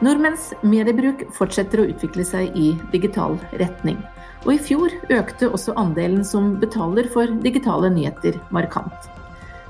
Nordmenns 0.00 0.54
mediebruk 0.64 1.26
fortsetter 1.36 1.82
å 1.82 1.90
utvikle 1.92 2.24
seg 2.24 2.54
i 2.56 2.70
digital 2.88 3.34
retning. 3.60 3.98
Og 4.46 4.54
i 4.54 4.60
fjor 4.70 4.94
økte 5.12 5.50
også 5.52 5.74
andelen 5.76 6.22
som 6.24 6.54
betaler 6.62 7.10
for 7.12 7.28
digitale 7.44 7.90
nyheter 7.92 8.38
markant. 8.48 9.10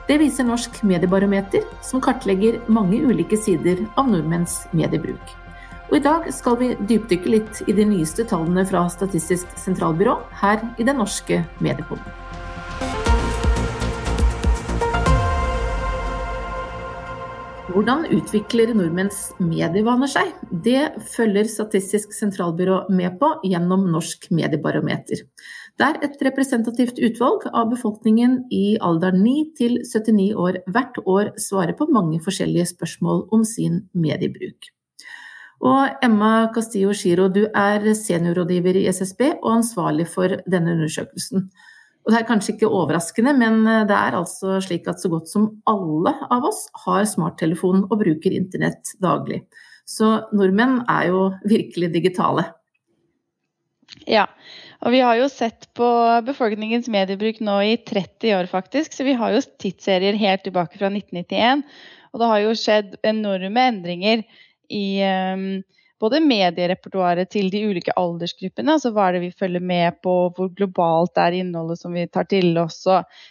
Det 0.06 0.20
viser 0.22 0.46
Norsk 0.46 0.80
mediebarometer, 0.86 1.66
som 1.82 2.02
kartlegger 2.02 2.60
mange 2.70 3.02
ulike 3.02 3.38
sider 3.38 3.82
av 3.98 4.06
nordmenns 4.10 4.60
mediebruk. 4.70 5.34
Og 5.90 5.98
I 5.98 6.04
dag 6.06 6.30
skal 6.34 6.58
vi 6.62 6.72
dypdykke 6.78 7.34
litt 7.34 7.62
i 7.66 7.74
de 7.74 7.88
nyeste 7.90 8.22
tallene 8.30 8.62
fra 8.70 8.84
Statistisk 8.90 9.50
sentralbyrå 9.58 10.14
her 10.44 10.62
i 10.78 10.86
Den 10.86 11.02
norske 11.02 11.42
mediepoden. 11.58 12.06
Hvordan 17.70 18.02
utvikler 18.10 18.72
nordmenns 18.74 19.28
medievaner 19.38 20.10
seg? 20.10 20.32
Det 20.64 20.88
følger 21.12 21.46
Statistisk 21.46 22.10
sentralbyrå 22.16 22.80
med 22.90 23.14
på 23.20 23.28
gjennom 23.46 23.84
Norsk 23.92 24.26
mediebarometer. 24.34 25.22
Det 25.78 25.86
er 25.86 26.00
et 26.02 26.24
representativt 26.26 26.98
utvalg 26.98 27.46
av 27.52 27.70
befolkningen 27.70 28.40
i 28.50 28.74
alderen 28.82 29.22
9 29.22 29.36
til 29.60 29.78
79 29.86 30.26
år 30.34 30.58
hvert 30.66 30.98
år 31.04 31.30
svarer 31.38 31.76
på 31.78 31.86
mange 31.94 32.18
forskjellige 32.24 32.72
spørsmål 32.72 33.28
om 33.30 33.46
sin 33.46 33.84
mediebruk. 33.94 34.72
Og 35.62 36.02
Emma 36.02 36.50
Castillo 36.54 36.96
Giro, 36.96 37.28
du 37.30 37.44
er 37.54 37.86
seniorrådgiver 37.94 38.82
i 38.82 38.88
SSB 38.90 39.28
og 39.36 39.60
ansvarlig 39.60 40.08
for 40.10 40.40
denne 40.42 40.74
undersøkelsen. 40.74 41.52
Og 42.10 42.16
det 42.16 42.24
er 42.24 42.26
kanskje 42.26 42.56
ikke 42.56 42.68
overraskende, 42.74 43.30
men 43.38 43.60
eh, 43.70 43.84
det 43.86 43.94
er 43.94 44.16
altså 44.18 44.56
slik 44.64 44.88
at 44.90 44.98
så 44.98 45.06
godt 45.12 45.30
som 45.30 45.44
alle 45.70 46.10
av 46.26 46.48
oss 46.48 46.64
har 46.82 47.04
smarttelefon 47.06 47.84
og 47.86 48.00
bruker 48.00 48.34
internett 48.34 48.90
daglig. 48.98 49.44
Så 49.86 50.16
nordmenn 50.34 50.80
er 50.90 51.12
jo 51.12 51.28
virkelig 51.46 51.92
digitale. 51.94 52.48
Ja, 54.10 54.24
og 54.82 54.90
vi 54.90 55.04
har 55.06 55.20
jo 55.20 55.30
sett 55.30 55.68
på 55.78 55.86
befolkningens 56.26 56.90
mediebruk 56.90 57.38
nå 57.46 57.60
i 57.68 57.78
30 57.78 58.34
år, 58.40 58.50
faktisk. 58.50 58.90
Så 58.90 59.06
vi 59.06 59.14
har 59.14 59.36
jo 59.36 59.46
tidsserier 59.62 60.18
helt 60.18 60.42
tilbake 60.46 60.82
fra 60.82 60.90
1991. 60.90 61.62
Og 62.10 62.22
det 62.22 62.30
har 62.32 62.42
jo 62.42 62.58
skjedd 62.58 62.98
enorme 63.06 63.66
endringer 63.70 64.26
i 64.66 64.86
um, 65.06 65.46
både 66.00 66.20
medierepertoaret 66.24 67.30
til 67.32 67.50
de 67.52 67.60
ulike 67.68 67.94
aldersgruppene, 68.00 68.76
altså 68.76 68.92
hva 68.94 69.08
er 69.08 69.18
det 69.18 69.22
vi 69.26 69.30
følger 69.42 69.64
med 69.64 70.00
på, 70.04 70.14
hvor 70.36 70.50
globalt 70.56 71.20
er 71.20 71.36
innholdet 71.36 71.82
som 71.82 71.94
vi 71.96 72.06
tar 72.08 72.28
til 72.30 72.56
oss, 72.60 72.82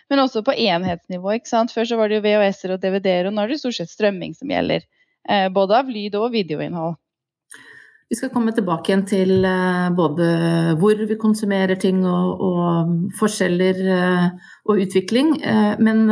men 0.09 0.23
også 0.23 0.43
på 0.45 0.55
enhetsnivå. 0.55 1.33
ikke 1.35 1.49
sant? 1.49 1.73
Før 1.75 1.89
så 1.89 1.99
var 1.99 2.09
det 2.09 2.19
jo 2.19 2.25
VHS-er 2.27 2.75
og 2.75 2.81
DVD-er, 2.85 3.29
og 3.29 3.35
nå 3.35 3.43
er 3.43 3.53
det 3.53 3.61
stort 3.63 3.79
sett 3.79 3.93
strømming 3.93 4.37
som 4.37 4.53
gjelder. 4.53 4.85
Eh, 5.29 5.47
både 5.53 5.81
av 5.81 5.89
lyd 5.89 6.17
og 6.19 6.31
videoinnhold. 6.37 6.97
Vi 8.09 8.17
skal 8.17 8.31
komme 8.33 8.49
tilbake 8.57 8.89
igjen 8.89 9.05
til 9.05 9.45
eh, 9.45 9.89
både 9.93 10.29
hvor 10.81 11.03
vi 11.09 11.17
konsumerer 11.21 11.77
ting 11.77 12.01
og, 12.09 12.41
og 12.41 13.13
forskjeller 13.19 13.83
eh, 13.85 14.25
og 14.69 14.81
utvikling, 14.81 15.35
men 15.81 16.03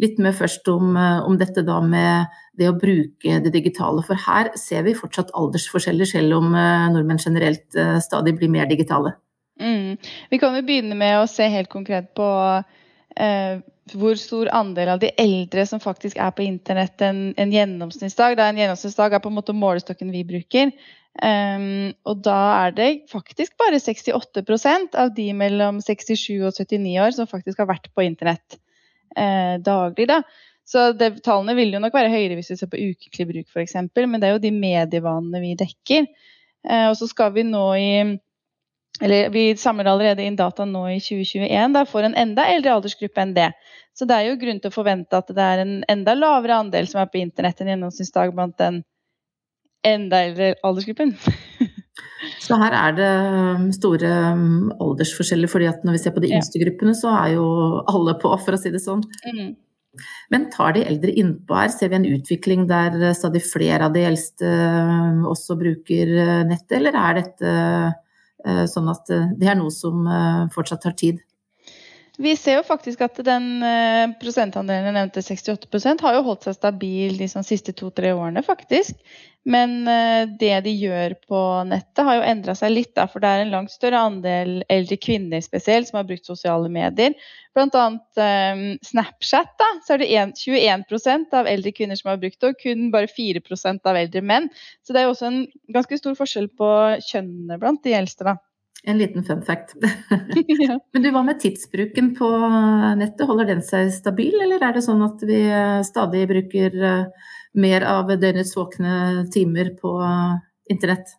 litt 0.00 0.20
mer 0.20 0.36
først 0.36 0.68
om, 0.72 0.94
om 0.96 1.34
dette 1.40 1.64
da 1.66 1.80
med 1.84 2.28
det 2.60 2.68
å 2.68 2.76
bruke 2.76 3.40
det 3.44 3.52
digitale. 3.54 4.04
For 4.06 4.18
her 4.26 4.52
ser 4.60 4.84
vi 4.86 4.96
fortsatt 4.98 5.32
aldersforskjeller, 5.36 6.08
selv 6.08 6.38
om 6.40 6.54
eh, 6.54 6.86
nordmenn 6.94 7.22
generelt 7.22 7.78
eh, 7.78 7.96
stadig 8.04 8.36
blir 8.38 8.52
mer 8.52 8.68
digitale. 8.70 9.14
Mm. 9.60 9.96
Vi 10.30 10.40
kan 10.40 10.56
jo 10.56 10.64
begynne 10.66 10.96
med 10.98 11.18
å 11.20 11.28
se 11.30 11.48
helt 11.52 11.70
konkret 11.72 12.12
på 12.16 12.28
eh, 13.16 13.60
hvor 13.90 14.16
stor 14.20 14.50
andel 14.54 14.94
av 14.94 15.02
de 15.02 15.10
eldre 15.20 15.66
som 15.68 15.82
faktisk 15.82 16.20
er 16.20 16.32
på 16.36 16.44
internett 16.46 17.02
en, 17.04 17.30
en 17.40 17.52
gjennomsnittsdag. 17.54 18.38
Da 18.38 18.48
en 18.48 18.60
gjennomsnittsdag 18.60 19.16
er 19.16 19.24
på 19.24 19.32
en 19.32 19.38
måte 19.40 19.56
målestokken 19.56 20.12
vi 20.14 20.24
bruker. 20.28 20.72
Um, 21.18 21.90
og 22.06 22.20
da 22.22 22.38
er 22.66 22.74
det 22.76 22.88
faktisk 23.10 23.56
bare 23.58 23.80
68% 23.82 24.94
av 24.96 25.10
de 25.16 25.26
mellom 25.36 25.80
67 25.82 26.38
og 26.46 26.54
79 26.54 26.94
år 27.02 27.16
som 27.16 27.28
faktisk 27.28 27.58
har 27.60 27.68
vært 27.68 27.90
på 27.92 28.04
internett 28.06 28.60
eh, 29.16 29.58
daglig. 29.60 30.06
da. 30.08 30.22
Så 30.70 30.92
det, 30.94 31.16
tallene 31.26 31.56
vil 31.58 31.74
jo 31.74 31.82
nok 31.82 31.96
være 31.96 32.12
høyere 32.12 32.38
hvis 32.38 32.52
vi 32.52 32.58
ser 32.60 32.70
på 32.70 32.78
ukentlig 32.78 33.26
bruk 33.32 33.50
f.eks., 33.50 33.74
men 33.98 34.20
det 34.20 34.28
er 34.28 34.36
jo 34.36 34.44
de 34.44 34.52
medievanene 34.54 35.42
vi 35.42 35.56
dekker. 35.58 36.06
Eh, 36.68 36.86
og 36.86 36.96
så 37.00 37.10
skal 37.10 37.34
vi 37.34 37.46
nå 37.48 37.66
i 37.74 37.92
eller 39.00 39.30
vi 39.32 39.56
samler 39.56 39.88
allerede 39.88 40.24
inn 40.28 40.36
data 40.36 40.66
nå 40.68 40.82
i 40.92 40.98
2021 41.00 41.72
da, 41.72 41.86
for 41.88 42.04
en 42.04 42.14
enda 42.20 42.44
eldre 42.52 42.74
aldersgruppe 42.74 43.22
enn 43.22 43.32
det. 43.32 43.48
Så 43.96 44.04
det 44.04 44.16
er 44.16 44.28
jo 44.28 44.40
grunn 44.42 44.60
til 44.60 44.68
å 44.68 44.74
forvente 44.74 45.16
at 45.16 45.30
det 45.32 45.44
er 45.44 45.62
en 45.62 45.72
enda 45.88 46.14
lavere 46.18 46.58
andel 46.60 46.88
som 46.90 47.00
er 47.00 47.08
på 47.08 47.22
internett 47.22 47.62
enn 47.62 47.72
gjennomsnittsdag 47.72 48.34
blant 48.36 48.58
den 48.60 48.82
enda 49.86 50.24
eldre 50.26 50.54
aldersgruppen. 50.66 51.14
Så 52.40 52.56
her 52.60 52.74
er 52.76 52.94
det 52.96 53.08
um, 53.56 53.66
store 53.72 54.10
um, 54.34 54.70
aldersforskjeller, 54.76 55.48
fordi 55.48 55.68
at 55.70 55.84
når 55.86 55.96
vi 55.96 56.02
ser 56.02 56.14
på 56.14 56.22
de 56.24 56.30
yngste 56.36 56.60
gruppene, 56.60 56.92
så 56.96 57.12
er 57.16 57.34
jo 57.36 57.46
alle 57.88 58.14
på, 58.20 58.32
for 58.44 58.56
å 58.56 58.60
si 58.60 58.72
det 58.74 58.82
sånn. 58.82 59.02
Mm. 59.24 59.54
Men 60.30 60.46
tar 60.52 60.76
de 60.76 60.84
eldre 60.86 61.14
innpå 61.18 61.56
her, 61.56 61.72
ser 61.74 61.90
vi 61.90 61.98
en 61.98 62.08
utvikling 62.08 62.66
der 62.70 62.94
eh, 63.00 63.16
stadig 63.16 63.42
flere 63.46 63.88
av 63.88 63.96
de 63.96 64.04
eldste 64.06 64.46
eh, 64.46 65.24
også 65.26 65.56
bruker 65.58 66.12
eh, 66.14 66.36
nettet, 66.46 66.76
eller 66.78 66.98
er 66.98 67.20
dette 67.22 67.56
sånn 68.40 68.86
at 68.88 69.10
det 69.36 69.48
er 69.52 69.56
noe 69.58 69.68
som 69.68 70.06
fortsatt 70.54 70.80
tar 70.80 70.94
tid? 70.96 71.18
Vi 72.18 72.34
ser 72.36 72.58
jo 72.58 72.66
faktisk 72.66 73.00
at 73.06 73.20
den 73.24 73.62
prosentandelen 74.20 74.90
jeg 74.90 74.96
nevnte, 74.96 75.22
68% 75.24 76.02
har 76.04 76.16
jo 76.16 76.24
holdt 76.26 76.48
seg 76.48 76.56
stabil 76.58 77.14
de 77.16 77.28
sånn 77.30 77.46
siste 77.46 77.72
to-tre 77.76 78.10
årene, 78.12 78.42
faktisk. 78.44 78.98
Men 79.48 79.88
eh, 79.88 80.28
det 80.38 80.52
de 80.66 80.72
gjør 80.76 81.14
på 81.28 81.38
nettet, 81.64 82.02
har 82.04 82.18
jo 82.18 82.26
endra 82.28 82.54
seg 82.58 82.74
litt. 82.74 82.90
Da, 82.96 83.06
for 83.08 83.22
det 83.22 83.30
er 83.30 83.44
en 83.44 83.54
langt 83.54 83.72
større 83.72 84.02
andel 84.10 84.58
eldre 84.68 84.98
kvinner 85.00 85.40
spesielt 85.44 85.88
som 85.88 86.00
har 86.00 86.08
brukt 86.08 86.28
sosiale 86.28 86.68
medier. 86.72 87.16
Bl.a. 87.56 87.86
Um, 88.20 88.64
Snapchat. 88.84 89.54
Da, 89.60 89.70
så 89.86 89.96
er 89.96 90.04
det 90.04 90.10
21% 90.12 91.32
av 91.40 91.48
eldre 91.50 91.72
kvinner 91.76 91.98
som 91.98 92.12
har 92.12 92.20
brukt 92.20 92.40
det, 92.40 92.52
og 92.52 92.60
kun 92.60 92.90
bare 92.92 93.08
4% 93.10 93.88
av 93.88 94.02
eldre 94.02 94.22
menn. 94.22 94.50
Så 94.84 94.92
det 94.92 95.02
er 95.02 95.08
jo 95.08 95.16
også 95.16 95.30
en 95.30 95.42
ganske 95.72 96.02
stor 96.02 96.20
forskjell 96.20 96.52
på 96.60 96.70
kjønnene 97.08 97.60
blant 97.62 97.82
de 97.86 97.96
eldste. 97.96 98.28
da. 98.28 98.36
En 98.88 98.98
liten 98.98 99.24
fun 99.24 99.42
fact. 99.44 99.74
Men 100.92 101.04
du, 101.04 101.10
hva 101.12 101.22
med 101.26 101.40
tidsbruken 101.42 102.14
på 102.16 102.28
nettet? 103.00 103.26
Holder 103.28 103.50
den 103.52 103.64
seg 103.66 103.92
stabil, 103.92 104.38
eller 104.40 104.62
er 104.64 104.76
det 104.76 104.84
sånn 104.86 105.02
at 105.04 105.24
vi 105.28 105.42
stadig 105.86 106.24
bruker 106.30 106.76
uh, 106.80 107.32
mer 107.60 107.84
av 107.84 108.12
døgnets 108.16 108.54
våkne 108.56 109.26
timer 109.34 109.74
på 109.80 109.96
internett? 110.70 111.16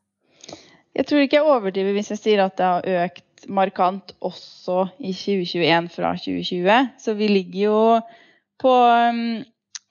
Jeg 0.97 1.07
tror 1.07 1.23
ikke 1.23 1.38
jeg 1.39 1.47
overdriver 1.47 1.95
hvis 1.95 2.11
jeg 2.16 2.19
sier 2.19 2.41
at 2.44 2.57
det 2.59 2.67
har 2.67 3.05
økt 3.05 3.45
markant 3.51 4.11
også 4.21 4.83
i 5.00 5.13
2021 5.16 5.88
fra 5.94 6.11
2020. 6.17 6.91
Så 7.00 7.16
vi 7.17 7.29
ligger 7.31 7.61
jo 7.61 7.79
på 8.61 8.73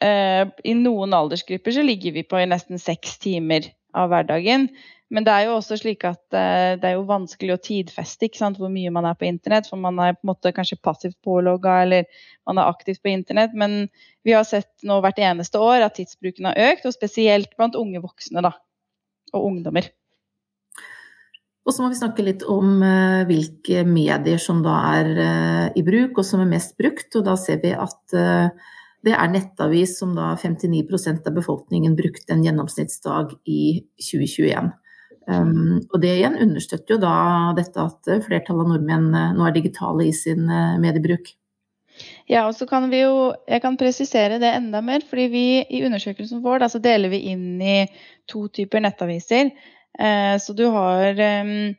I 0.00 0.74
noen 0.78 1.16
aldersgrupper 1.16 1.74
så 1.74 1.82
ligger 1.84 2.14
vi 2.14 2.22
på 2.28 2.38
nesten 2.48 2.80
seks 2.80 3.18
timer 3.24 3.66
av 3.96 4.12
hverdagen. 4.12 4.68
Men 5.10 5.26
det 5.26 5.32
er 5.34 5.48
jo 5.48 5.56
også 5.56 5.74
slik 5.80 6.04
at 6.06 6.22
uh, 6.30 6.78
det 6.78 6.86
er 6.86 6.94
jo 6.94 7.06
vanskelig 7.08 7.56
å 7.56 7.62
tidfeste 7.62 8.28
hvor 8.58 8.70
mye 8.70 8.92
man 8.94 9.08
er 9.10 9.16
på 9.18 9.26
internett. 9.26 9.66
For 9.66 9.80
man 9.80 9.98
er 9.98 10.14
på 10.14 10.22
en 10.22 10.30
måte 10.30 10.52
kanskje 10.54 10.78
passivt 10.78 11.18
pålogga 11.26 11.80
eller 11.84 12.06
man 12.46 12.60
er 12.60 12.70
aktivt 12.70 13.02
på 13.02 13.10
internett. 13.10 13.54
Men 13.54 13.88
vi 14.26 14.36
har 14.36 14.46
sett 14.46 14.70
nå 14.86 15.00
hvert 15.02 15.18
eneste 15.18 15.58
år 15.58 15.82
at 15.86 15.96
tidsbruken 15.98 16.46
har 16.46 16.60
økt, 16.70 16.86
og 16.86 16.94
spesielt 16.94 17.56
blant 17.58 17.78
unge 17.78 18.02
voksne 18.04 18.44
da, 18.46 18.54
og 19.34 19.48
ungdommer. 19.48 19.88
Og 21.66 21.74
så 21.74 21.82
må 21.82 21.90
vi 21.90 21.98
snakke 21.98 22.24
litt 22.24 22.44
om 22.48 22.78
uh, 22.78 23.26
hvilke 23.26 23.82
medier 23.86 24.38
som 24.42 24.62
da 24.62 24.76
er 24.94 25.10
uh, 25.18 25.66
i 25.74 25.82
bruk, 25.86 26.20
og 26.22 26.26
som 26.26 26.44
er 26.44 26.52
mest 26.52 26.76
brukt. 26.78 27.10
Og 27.18 27.26
da 27.26 27.34
ser 27.40 27.58
vi 27.64 27.74
at 27.74 28.14
det 29.00 29.16
er 29.16 29.32
nettavis 29.32 29.96
som 29.98 30.12
da 30.14 30.36
59% 30.38 31.26
av 31.26 31.34
befolkningen 31.34 31.98
brukte 31.98 32.36
en 32.36 32.44
gjennomsnittsdag 32.46 33.34
i 33.48 33.64
2021. 33.96 34.70
Um, 35.28 35.82
og 35.92 36.00
det 36.02 36.14
igjen 36.16 36.38
understøtter 36.40 36.96
jo 36.96 37.02
da 37.02 37.14
dette 37.58 37.82
at 37.82 38.08
flertallet 38.24 38.64
av 38.64 38.70
nordmenn 38.72 39.10
eh, 39.14 39.34
nå 39.36 39.44
er 39.46 39.52
digitale 39.54 40.08
i 40.08 40.14
sin 40.16 40.48
uh, 40.48 40.78
mediebruk. 40.80 41.34
Ja, 42.30 42.46
og 42.46 42.54
så 42.56 42.66
kan 42.66 42.88
vi 42.90 43.02
jo, 43.02 43.34
Jeg 43.48 43.62
kan 43.62 43.76
presisere 43.76 44.38
det 44.40 44.54
enda 44.54 44.80
mer. 44.80 45.02
fordi 45.08 45.26
vi 45.28 45.44
I 45.68 45.84
undersøkelsen 45.84 46.42
vår 46.42 46.60
da, 46.60 46.68
så 46.68 46.78
deler 46.78 47.12
vi 47.12 47.24
inn 47.32 47.60
i 47.60 47.86
to 48.30 48.48
typer 48.48 48.80
nettaviser. 48.80 49.50
Eh, 49.98 50.36
så 50.38 50.52
du 50.52 50.66
har 50.70 51.18
um, 51.18 51.74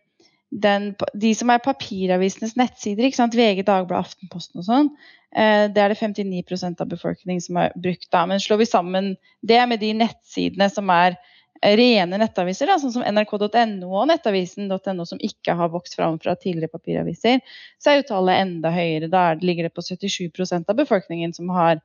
den, 0.52 0.96
de 1.14 1.32
som 1.36 1.50
er 1.50 1.64
papiravisenes 1.64 2.58
nettsider? 2.60 3.08
VG, 3.08 3.64
Dagbladet, 3.64 4.06
Aftenposten 4.06 4.60
og 4.60 4.68
sånn. 4.68 4.92
Eh, 5.32 5.68
det 5.72 5.82
er 5.82 5.94
det 5.94 6.00
59% 6.02 6.82
av 6.82 6.88
befolkningen 6.92 7.42
som 7.42 7.56
har 7.56 7.72
brukt. 7.76 8.12
da, 8.12 8.26
Men 8.26 8.40
slår 8.40 8.58
vi 8.58 8.66
sammen 8.66 9.16
det 9.42 9.62
med 9.68 9.80
de 9.80 9.94
nettsidene 9.94 10.70
som 10.70 10.90
er 10.90 11.16
rene 11.62 12.18
nettaviser, 12.18 12.69
da, 12.69 12.78
sånn 12.81 12.94
som 12.96 13.06
nrk.no 13.06 13.90
og 13.90 14.08
nettavisen.no, 14.10 15.06
som 15.06 15.22
ikke 15.22 15.56
har 15.60 15.72
vokst 15.74 15.98
fram 15.98 16.18
fra 16.22 16.36
tidligere 16.40 16.74
papiraviser, 16.74 17.42
så 17.81 17.92
er 17.92 18.00
jo 18.00 18.08
tallet 18.10 18.42
enda 18.42 18.72
høyere. 18.74 19.12
Da 19.12 19.31
ligger 19.42 19.69
det 19.69 19.75
på 19.75 19.86
77 19.86 20.31
av 20.62 20.78
befolkningen 20.80 21.36
som 21.38 21.52
har 21.54 21.81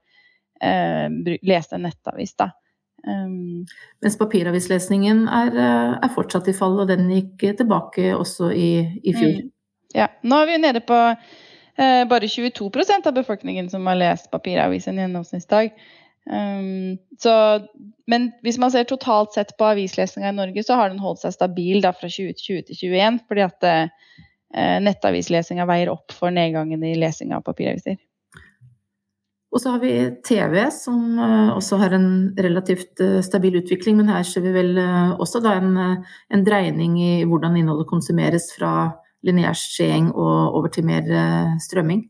eh, 0.64 1.36
lest 1.42 1.76
en 1.76 1.84
nettavis. 1.88 2.36
Da. 2.40 2.50
Um, 3.06 3.66
Mens 4.02 4.16
papiravislesningen 4.18 5.26
er, 5.28 5.52
er, 6.00 6.08
fortsatt 6.14 6.48
i 6.50 6.56
fall, 6.56 6.78
og 6.80 6.88
den 6.90 7.10
gikk 7.12 7.44
tilbake 7.60 8.14
også 8.16 8.50
i, 8.56 8.70
i 9.04 9.12
fjor. 9.14 9.36
Mm. 9.42 9.52
Ja, 9.96 10.08
nå 10.26 10.40
er 10.42 10.48
vi 10.48 10.56
nede 10.60 10.82
på 10.84 10.96
eh, 11.76 12.02
bare 12.08 12.32
22% 12.32 13.06
av 13.06 13.14
befolkningen 13.14 13.70
som 13.70 13.86
har 13.86 14.00
lest 14.00 14.30
papiravis 14.32 14.88
en 14.90 14.98
gjennomsnittsdag. 15.04 15.76
Um, 16.30 16.98
så, 17.18 17.60
men 18.10 18.30
hvis 18.42 18.58
man 18.58 18.72
ser 18.74 18.88
totalt 18.88 19.36
sett 19.36 19.52
på 19.58 19.68
avislesninga 19.68 20.32
i 20.32 20.36
Norge, 20.36 20.64
så 20.66 20.78
har 20.78 20.90
den 20.90 21.02
holdt 21.02 21.22
seg 21.22 21.36
stabil 21.36 21.78
da, 21.84 21.92
fra 21.94 22.10
2020 22.10 22.66
til 22.66 22.80
2021, 22.80 23.20
fordi 23.30 23.44
at 23.44 23.66
uh, 23.70 24.16
nettavislesinga 24.82 25.68
veier 25.70 25.92
opp 25.94 26.14
for 26.14 26.34
nedgangen 26.34 26.82
i 26.82 26.96
lesing 26.98 27.34
av 27.36 27.46
papiraviser. 27.46 27.98
Og 29.54 29.62
så 29.62 29.72
har 29.72 29.80
vi 29.80 29.92
TV, 30.26 30.58
som 30.74 30.98
uh, 31.20 31.54
også 31.54 31.78
har 31.80 31.94
en 31.96 32.08
relativt 32.42 32.98
uh, 33.04 33.20
stabil 33.24 33.60
utvikling, 33.62 34.00
men 34.00 34.10
her 34.10 34.26
ser 34.26 34.42
vi 34.44 34.54
vel 34.56 34.74
også 35.22 35.40
da 35.44 35.54
en, 35.60 35.78
en, 35.78 36.44
dreining 36.46 36.98
i 37.00 37.12
hvordan 37.22 37.54
innholdet 37.60 37.88
konsumeres 37.88 38.50
fra 38.56 38.90
lineær 39.26 39.54
skjeing 39.58 40.10
og 40.10 40.58
over 40.58 40.74
til 40.74 40.84
mer 40.86 41.06
strømming. 41.62 42.02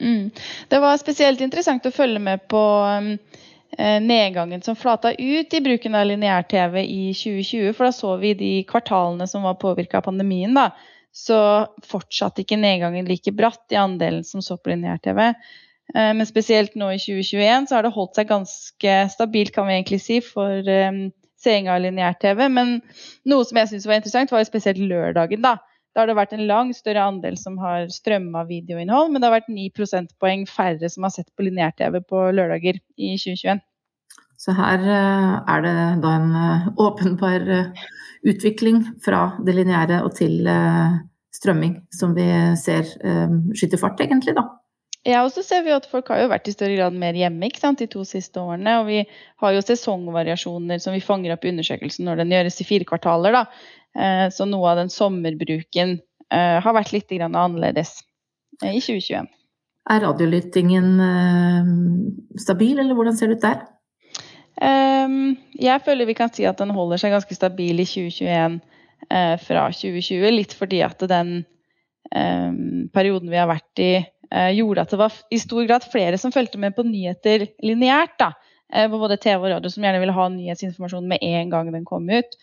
Mm. 0.00 0.28
Det 0.72 0.78
var 0.80 1.00
spesielt 1.00 1.42
interessant 1.44 1.84
å 1.88 1.92
følge 1.92 2.20
med 2.22 2.46
på 2.48 2.60
um, 2.60 3.10
Eh, 3.12 3.51
nedgangen 3.78 4.62
som 4.62 4.76
flata 4.76 5.14
ut 5.14 5.54
i 5.54 5.60
bruken 5.64 5.94
av 5.96 6.06
lineær-TV 6.06 6.82
i 6.84 7.14
2020. 7.16 7.72
For 7.76 7.88
da 7.88 7.92
så 7.96 8.16
vi 8.20 8.34
de 8.36 8.50
kvartalene 8.68 9.26
som 9.30 9.46
var 9.46 9.60
påvirka 9.62 10.00
av 10.00 10.06
pandemien, 10.10 10.52
da, 10.54 10.70
så 11.12 11.38
fortsatte 11.84 12.42
ikke 12.42 12.60
nedgangen 12.60 13.08
like 13.08 13.32
bratt 13.36 13.72
i 13.72 13.78
andelen 13.80 14.24
som 14.24 14.42
så 14.44 14.56
på 14.56 14.72
lineær-TV. 14.72 15.32
Eh, 15.94 16.12
men 16.16 16.28
spesielt 16.28 16.76
nå 16.78 16.92
i 16.94 17.00
2021 17.00 17.68
så 17.68 17.76
har 17.76 17.86
det 17.86 17.96
holdt 17.96 18.16
seg 18.16 18.30
ganske 18.30 18.94
stabilt, 19.12 19.52
kan 19.54 19.68
vi 19.68 19.76
egentlig 19.76 20.00
si, 20.04 20.20
for 20.24 20.68
um, 20.88 21.04
seing 21.42 21.68
av 21.70 21.82
lineær-TV. 21.84 22.46
Men 22.52 22.78
noe 23.28 23.48
som 23.48 23.60
jeg 23.60 23.72
syns 23.72 23.88
var 23.88 24.00
interessant, 24.00 24.32
var 24.32 24.44
jo 24.44 24.48
spesielt 24.48 24.80
lørdagen. 24.80 25.44
da. 25.44 25.58
Da 25.92 26.02
har 26.02 26.08
det 26.08 26.16
vært 26.16 26.32
en 26.32 26.46
langt 26.48 26.76
større 26.78 27.04
andel 27.04 27.36
som 27.36 27.58
har 27.60 27.90
strømma 27.92 28.46
videoinnhold, 28.48 29.12
men 29.12 29.20
det 29.20 29.28
har 29.28 29.36
vært 29.36 29.52
9 29.52 29.66
prosentpoeng 29.76 30.46
færre 30.48 30.88
som 30.88 31.04
har 31.04 31.12
sett 31.12 31.28
på 31.36 31.44
lineær-TV 31.44 32.00
på 32.08 32.24
lørdager 32.32 32.80
i 32.96 33.12
2021. 33.20 33.60
Så 34.42 34.54
her 34.58 34.80
eh, 34.82 35.34
er 35.54 35.62
det 35.62 35.74
da 36.02 36.14
en 36.18 36.32
eh, 36.34 36.64
åpenbar 36.82 37.44
eh, 37.46 37.84
utvikling 38.26 38.80
fra 39.04 39.28
det 39.46 39.54
lineære 39.58 40.00
og 40.06 40.16
til 40.18 40.48
strømming, 41.32 41.76
som 41.90 42.12
vi 42.14 42.24
ser 42.60 42.86
skyter 43.58 43.80
fart, 43.80 43.98
egentlig, 44.04 44.36
da. 44.36 44.44
Ja, 45.02 45.24
og 45.24 45.32
så 45.34 45.42
ser 45.42 45.64
vi 45.66 45.72
at 45.74 45.88
folk 45.90 46.12
har 46.12 46.20
jo 46.22 46.28
vært 46.30 46.46
i 46.46 46.54
større 46.54 46.76
grad 46.78 46.94
mer 46.94 47.16
hjemme 47.18 47.48
ikke 47.48 47.58
sant, 47.58 47.80
de 47.82 47.88
to 47.90 48.04
siste 48.06 48.38
årene. 48.38 48.76
Og 48.78 48.86
vi 48.86 49.00
har 49.42 49.54
jo 49.56 49.64
sesongvariasjoner 49.64 50.78
som 50.82 50.94
vi 50.94 51.02
fanger 51.02 51.34
opp 51.34 51.42
i 51.42 51.50
undersøkelsen 51.50 52.06
når 52.06 52.22
den 52.22 52.34
gjøres 52.36 52.60
i 52.62 52.68
fire 52.68 52.86
kvartaler. 52.86 53.34
da. 53.34 53.42
Eh, 53.98 54.28
så 54.32 54.46
noe 54.48 54.72
av 54.72 54.80
den 54.80 54.90
sommerbruken 54.92 55.98
eh, 56.32 56.58
har 56.64 56.76
vært 56.76 56.94
litt 56.94 57.12
annerledes 57.12 57.98
eh, 58.62 58.72
i 58.72 58.80
2021. 58.80 59.28
Er 59.90 60.04
radiolyttingen 60.04 60.92
stabil, 62.38 62.76
eller 62.78 62.94
hvordan 62.94 63.16
ser 63.18 63.32
det 63.32 63.40
ut 63.40 63.46
der? 63.48 63.64
Ehm, 64.62 65.32
jeg 65.58 65.82
føler 65.82 66.06
vi 66.06 66.14
kan 66.14 66.30
si 66.30 66.46
at 66.46 66.60
den 66.62 66.70
holder 66.70 67.00
seg 67.02 67.10
ganske 67.10 67.34
stabil 67.34 67.82
i 67.82 67.86
2021 67.88 68.60
fra 69.42 69.64
2020. 69.74 70.28
Litt 70.30 70.54
fordi 70.54 70.84
at 70.86 71.02
den 71.10 71.32
ehm, 72.14 72.86
perioden 72.94 73.32
vi 73.32 73.40
har 73.40 73.50
vært 73.50 73.82
i, 73.82 73.90
gjorde 74.54 74.86
at 74.86 74.94
det 74.94 75.00
var 75.02 75.18
i 75.34 75.42
stor 75.42 75.66
grad 75.66 75.84
flere 75.90 76.16
som 76.16 76.32
fulgte 76.32 76.62
med 76.62 76.78
på 76.78 76.86
nyheter 76.86 77.48
lineært. 77.66 78.22
På 78.70 79.02
både 79.02 79.18
TV 79.20 79.42
og 79.42 79.50
radio, 79.50 79.68
som 79.68 79.82
gjerne 79.82 79.98
ville 80.00 80.14
ha 80.14 80.30
nyhetsinformasjon 80.30 81.10
med 81.10 81.26
en 81.26 81.50
gang 81.50 81.74
den 81.74 81.84
kom 81.84 82.06
ut. 82.06 82.38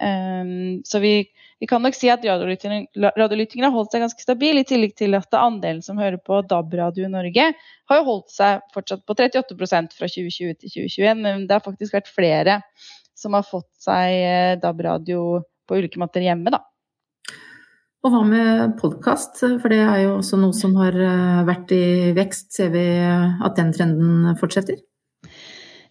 Um, 0.00 0.80
så 0.88 0.98
vi, 1.02 1.12
vi, 1.60 1.66
kan 1.68 1.82
nok 1.84 1.94
si 1.94 2.08
at 2.10 2.24
radiolyttingen 2.24 3.66
har 3.66 3.74
holdt 3.74 3.92
seg 3.92 4.02
ganske 4.02 4.24
stabil, 4.24 4.58
i 4.58 4.66
tillegg 4.66 4.96
til 4.98 5.14
at 5.18 5.36
andelen 5.36 5.82
som 5.84 6.00
hører 6.00 6.18
på 6.22 6.40
DAB-radio 6.48 7.06
i 7.06 7.12
Norge, 7.12 7.46
har 7.90 8.00
jo 8.00 8.08
holdt 8.08 8.32
seg 8.34 8.64
fortsatt 8.74 9.04
på 9.06 9.16
38% 9.18 9.96
fra 9.98 10.10
2020 10.10 10.58
til 10.58 10.74
2021. 10.74 11.22
Men 11.26 11.46
det 11.46 11.58
har 11.58 11.64
faktisk 11.64 11.98
vært 11.98 12.10
flere 12.10 12.60
som 13.18 13.36
har 13.36 13.46
fått 13.46 13.70
seg 13.82 14.18
eh, 14.18 14.52
DAB-radio 14.62 15.42
på 15.68 15.78
ulike 15.78 16.00
måter 16.02 16.24
hjemme, 16.24 16.52
da. 16.54 16.64
Og 18.02 18.10
hva 18.10 18.24
med 18.26 18.72
podkast, 18.80 19.44
for 19.62 19.70
det 19.70 19.78
er 19.84 20.00
jo 20.08 20.16
også 20.16 20.40
noe 20.40 20.56
som 20.58 20.74
har 20.80 20.96
eh, 20.98 21.42
vært 21.46 21.70
i 21.76 21.84
vekst. 22.16 22.48
Ser 22.56 22.72
vi 22.74 22.86
at 22.98 23.54
den 23.60 23.70
trenden 23.76 24.32
fortsetter? 24.40 24.80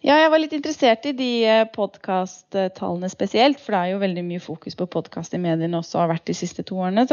Ja, 0.02 0.16
jeg 0.18 0.30
var 0.32 0.40
litt 0.42 0.54
interessert 0.56 1.04
i 1.06 1.12
de 1.14 1.26
eh, 1.46 1.60
podkast-tallene 1.70 3.06
spesielt. 3.06 3.60
For 3.62 3.70
det 3.70 3.78
er 3.78 3.90
jo 3.92 4.00
veldig 4.02 4.24
mye 4.26 4.42
fokus 4.42 4.74
på 4.74 4.88
podkast 4.90 5.36
i 5.36 5.38
mediene 5.38 5.78
også 5.78 6.00
har 6.00 6.10
vært 6.10 6.24
de 6.26 6.34
siste 6.34 6.64
to 6.66 6.80
årene. 6.82 7.04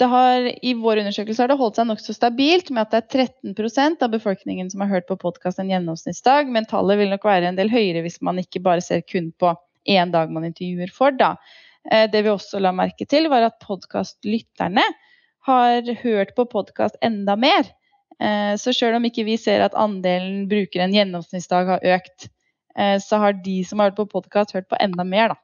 Har, 0.00 0.48
I 0.60 0.74
vår 0.76 1.00
undersøkelse 1.00 1.40
har 1.40 1.48
det 1.48 1.56
holdt 1.60 1.80
seg 1.80 1.88
nokså 1.88 2.12
stabilt 2.16 2.68
med 2.76 2.82
at 2.84 2.92
det 2.92 3.24
er 3.24 3.32
13% 3.54 4.04
av 4.04 4.12
befolkningen 4.12 4.68
som 4.68 4.84
har 4.84 4.92
hørt 4.92 5.08
på 5.08 5.16
podkast 5.22 5.62
en 5.64 5.72
gjennomsnittsdag. 5.72 6.52
Men 6.52 6.68
tallet 6.68 7.00
vil 7.00 7.12
nok 7.14 7.24
være 7.24 7.48
en 7.48 7.56
del 7.56 7.72
høyere 7.72 8.04
hvis 8.04 8.20
man 8.24 8.44
ikke 8.44 8.60
bare 8.68 8.84
ser 8.84 9.00
kun 9.00 9.32
på 9.40 9.54
én 9.88 10.12
dag 10.12 10.28
man 10.28 10.44
intervjuer 10.50 10.92
for. 10.92 11.16
da. 11.16 11.38
Eh, 11.88 12.04
det 12.12 12.20
vi 12.26 12.34
også 12.34 12.60
la 12.60 12.76
merke 12.76 13.08
til, 13.08 13.32
var 13.32 13.48
at 13.48 13.60
podkastlytterne 13.64 14.84
har 15.48 15.94
hørt 16.04 16.36
på 16.36 16.44
podkast 16.52 17.00
enda 17.00 17.40
mer. 17.40 17.64
Eh, 18.20 18.54
så 18.60 18.74
selv 18.76 18.98
om 18.98 19.06
ikke 19.08 19.24
vi 19.24 19.38
ser 19.40 19.64
at 19.64 19.76
andelen 19.78 20.44
brukere 20.50 20.84
en 20.84 20.96
gjennomsnittsdag 20.96 21.70
har 21.74 21.86
økt, 21.96 22.28
eh, 22.76 22.98
så 23.00 23.20
har 23.22 23.38
de 23.44 23.60
som 23.64 23.80
har 23.80 23.90
hørt 23.90 24.00
på 24.00 24.10
podkast, 24.18 24.52
hørt 24.56 24.68
på 24.68 24.80
enda 24.80 25.06
mer, 25.08 25.34
da. 25.34 25.40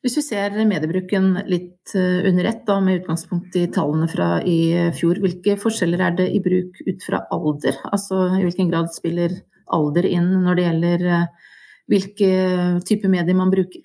Hvis 0.00 0.16
vi 0.16 0.22
ser 0.24 0.54
mediebruken 0.64 1.34
litt 1.44 1.92
eh, 1.94 2.26
under 2.30 2.48
ett, 2.48 2.64
da, 2.66 2.78
med 2.80 3.02
utgangspunkt 3.02 3.56
i 3.60 3.66
tallene 3.72 4.08
fra 4.10 4.30
i 4.42 4.90
fjor, 4.96 5.20
hvilke 5.22 5.58
forskjeller 5.60 6.02
er 6.06 6.18
det 6.22 6.28
i 6.32 6.42
bruk 6.42 6.80
ut 6.86 7.04
fra 7.04 7.22
alder? 7.30 7.78
Altså 7.92 8.24
i 8.38 8.42
hvilken 8.46 8.72
grad 8.72 8.90
spiller 8.96 9.36
alder 9.70 10.08
inn 10.08 10.32
når 10.42 10.56
det 10.56 10.66
gjelder 10.66 11.06
hvilke 11.90 12.30
type 12.86 13.10
medier 13.12 13.36
man 13.36 13.52
bruker? 13.52 13.84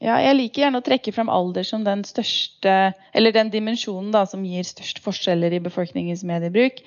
Ja, 0.00 0.16
jeg 0.24 0.36
liker 0.38 0.62
gjerne 0.64 0.80
å 0.80 0.84
trekke 0.84 1.12
fram 1.12 1.28
alder 1.28 1.66
som 1.66 1.82
den 1.84 2.06
største, 2.08 2.94
eller 3.12 3.34
den 3.36 3.50
dimensjonen 3.52 4.08
da, 4.14 4.24
som 4.28 4.46
gir 4.48 4.64
størst 4.64 5.02
forskjeller 5.04 5.52
i 5.52 5.60
befolkningens 5.60 6.22
mediebruk. 6.24 6.80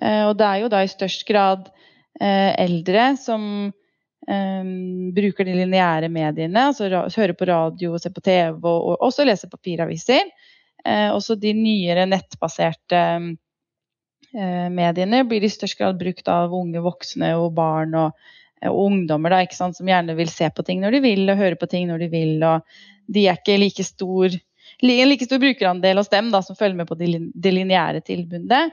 Eh, 0.00 0.22
og 0.24 0.38
det 0.40 0.46
er 0.48 0.62
jo 0.62 0.70
da 0.72 0.80
i 0.84 0.88
størst 0.88 1.26
grad 1.28 1.68
eh, 2.16 2.54
eldre 2.62 3.10
som 3.20 3.44
eh, 3.68 4.70
bruker 5.18 5.48
de 5.48 5.58
lineære 5.58 6.08
mediene, 6.12 6.70
altså 6.70 6.88
hører 6.88 7.36
på 7.36 7.50
radio, 7.52 7.98
ser 8.00 8.16
på 8.16 8.24
TV 8.24 8.56
og, 8.56 8.88
og 8.94 9.04
også 9.10 9.28
leser 9.28 9.52
papiraviser. 9.52 10.32
Eh, 10.86 11.10
også 11.12 11.36
de 11.36 11.52
nyere 11.56 12.08
nettbaserte 12.08 13.02
eh, 14.32 14.66
mediene 14.72 15.26
blir 15.28 15.44
i 15.44 15.52
størst 15.52 15.76
grad 15.76 16.00
brukt 16.00 16.32
av 16.32 16.56
unge 16.56 16.80
voksne 16.84 17.34
og 17.36 17.52
barn 17.60 17.96
og 18.00 18.28
og 18.64 18.78
ungdommer 18.86 19.32
da, 19.32 19.42
ikke 19.44 19.58
sant, 19.58 19.76
som 19.76 19.88
gjerne 19.88 20.16
vil 20.16 20.30
se 20.32 20.48
på 20.52 20.64
ting 20.66 20.80
når 20.82 20.96
de 20.96 21.02
vil, 21.04 21.24
og 21.28 21.40
høre 21.40 21.58
på 21.60 21.68
ting 21.70 21.88
når 21.90 22.06
de 22.06 22.08
vil. 22.12 22.34
og 22.46 22.64
De 23.12 23.26
er 23.28 23.38
ikke 23.40 23.58
like 23.60 23.84
stor, 23.84 24.32
en 24.80 25.10
like 25.10 25.28
stor 25.28 25.42
brukerandel 25.42 26.00
hos 26.00 26.12
dem 26.12 26.32
da, 26.32 26.42
som 26.44 26.58
følger 26.58 26.80
med 26.80 26.88
på 26.88 26.98
det 26.98 27.10
de 27.34 27.52
lineære 27.52 28.02
tilbudet. 28.06 28.64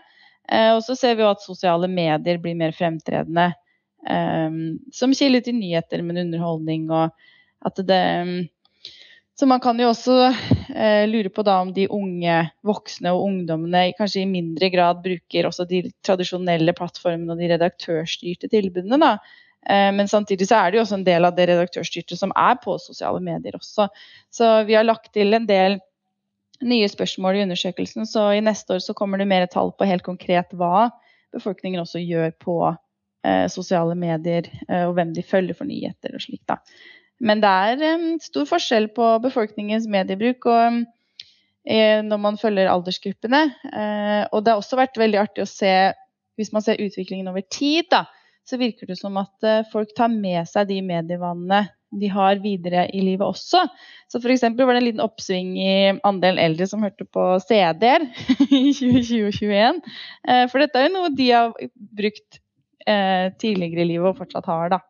Eh, 0.52 0.72
og 0.75 0.82
så 0.86 0.96
ser 1.00 1.18
vi 1.18 1.25
jo 1.25 1.34
at 1.34 1.44
sosiale 1.44 1.88
medier 1.92 2.40
blir 2.42 2.58
mer 2.60 2.75
fremtredende 2.75 3.52
eh, 4.08 4.58
som 4.96 5.16
kilde 5.16 5.44
til 5.44 5.60
nyheter, 5.60 6.04
men 6.04 6.25
underholdning. 6.25 6.90
og 6.92 7.12
at 7.63 7.80
det 7.88 8.04
så 9.34 9.48
man 9.50 9.62
kan 9.63 9.80
jo 9.82 9.88
også 9.90 10.16
eh, 10.75 11.08
lure 11.10 11.32
på 11.34 11.42
da 11.42 11.56
om 11.63 11.72
de 11.74 11.88
unge 11.90 12.36
voksne 12.62 13.10
og 13.16 13.24
ungdommene 13.25 13.88
kanskje 13.98 14.22
i 14.22 14.30
mindre 14.30 14.68
grad 14.70 15.00
bruker 15.02 15.48
også 15.48 15.66
de 15.66 15.80
tradisjonelle 16.06 16.75
plattformene 16.78 17.34
og 17.34 17.42
de 17.42 17.50
redaktørstyrte 17.50 18.52
tilbudene. 18.52 19.00
da, 19.02 19.16
Eh, 19.18 19.43
men 19.70 20.10
samtidig 20.12 20.50
så 20.50 20.58
er 20.60 20.72
det 20.72 20.77
jo 20.77 20.82
også 20.84 20.98
en 20.98 21.05
del 21.08 21.24
av 21.24 21.36
det 21.38 21.46
redaktørstyrte 21.48 22.17
som 22.20 22.34
er 22.36 22.58
på 22.60 22.74
sosiale 22.84 23.22
medier 23.24 23.55
også. 23.55 23.86
Så 24.34 24.50
vi 24.67 24.75
har 24.75 24.84
lagt 24.84 25.13
til 25.15 25.32
en 25.38 25.46
del 25.48 25.77
nye 26.67 26.89
spørsmål 26.91 27.38
i 27.38 27.43
undersøkelsen, 27.46 28.08
så 28.10 28.29
i 28.36 28.43
neste 28.43 28.75
år 28.75 28.84
så 28.84 28.96
kommer 28.98 29.22
det 29.22 29.29
mer 29.29 29.46
tall 29.51 29.72
på 29.77 29.88
helt 29.88 30.05
konkret 30.05 30.51
hva 30.58 30.89
befolkningen 31.34 31.82
også 31.82 32.01
gjør 32.03 32.34
på 32.43 32.58
eh, 32.70 33.46
sosiale 33.51 33.96
medier, 34.00 34.50
eh, 34.67 34.84
og 34.88 34.96
hvem 34.98 35.13
de 35.15 35.25
følger 35.25 35.58
for 35.58 35.70
nyheter 35.70 36.15
og 36.15 36.24
slikt. 36.24 36.46
da. 36.51 36.60
Men 37.24 37.41
det 37.43 37.50
er 37.50 37.86
eh, 37.88 38.10
stor 38.24 38.48
forskjell 38.50 38.89
på 38.96 39.10
befolkningens 39.24 39.88
mediebruk 39.91 40.48
og, 40.51 40.84
eh, 41.65 42.00
når 42.05 42.22
man 42.22 42.39
følger 42.41 42.72
aldersgruppene. 42.72 43.43
Eh, 43.72 44.24
og 44.32 44.43
det 44.43 44.53
har 44.53 44.62
også 44.62 44.79
vært 44.79 45.00
veldig 45.01 45.22
artig 45.24 45.46
å 45.46 45.50
se, 45.50 45.74
hvis 46.39 46.53
man 46.53 46.65
ser 46.65 46.82
utviklingen 46.84 47.32
over 47.32 47.46
tid, 47.50 47.89
da, 47.93 48.05
så 48.44 48.60
virker 48.60 48.90
det 48.90 48.98
som 49.00 49.18
at 49.22 49.48
eh, 49.48 49.64
folk 49.72 49.94
tar 49.98 50.12
med 50.12 50.48
seg 50.50 50.68
de 50.72 50.82
medievanene 50.86 51.64
de 51.94 52.10
har 52.10 52.40
videre 52.42 52.88
i 52.90 53.04
livet 53.06 53.26
også. 53.26 53.62
Så 54.10 54.20
f.eks. 54.20 54.44
var 54.58 54.74
det 54.74 54.80
en 54.80 54.88
liten 54.88 55.04
oppsving 55.04 55.54
i 55.62 55.74
andelen 56.02 56.42
eldre 56.42 56.66
som 56.70 56.82
hørte 56.84 57.06
på 57.06 57.26
CD-er 57.46 58.08
i 58.50 58.74
2020 58.74 59.28
og 59.30 59.38
2021. 59.38 59.82
Eh, 60.28 60.46
for 60.50 60.64
dette 60.64 60.82
er 60.82 60.90
jo 60.90 60.96
noe 60.98 61.14
de 61.14 61.30
har 61.30 61.54
brukt 62.02 62.40
eh, 62.88 63.30
tidligere 63.38 63.86
i 63.86 63.90
livet 63.94 64.10
og 64.10 64.24
fortsatt 64.24 64.50
har, 64.50 64.74
da. 64.74 64.82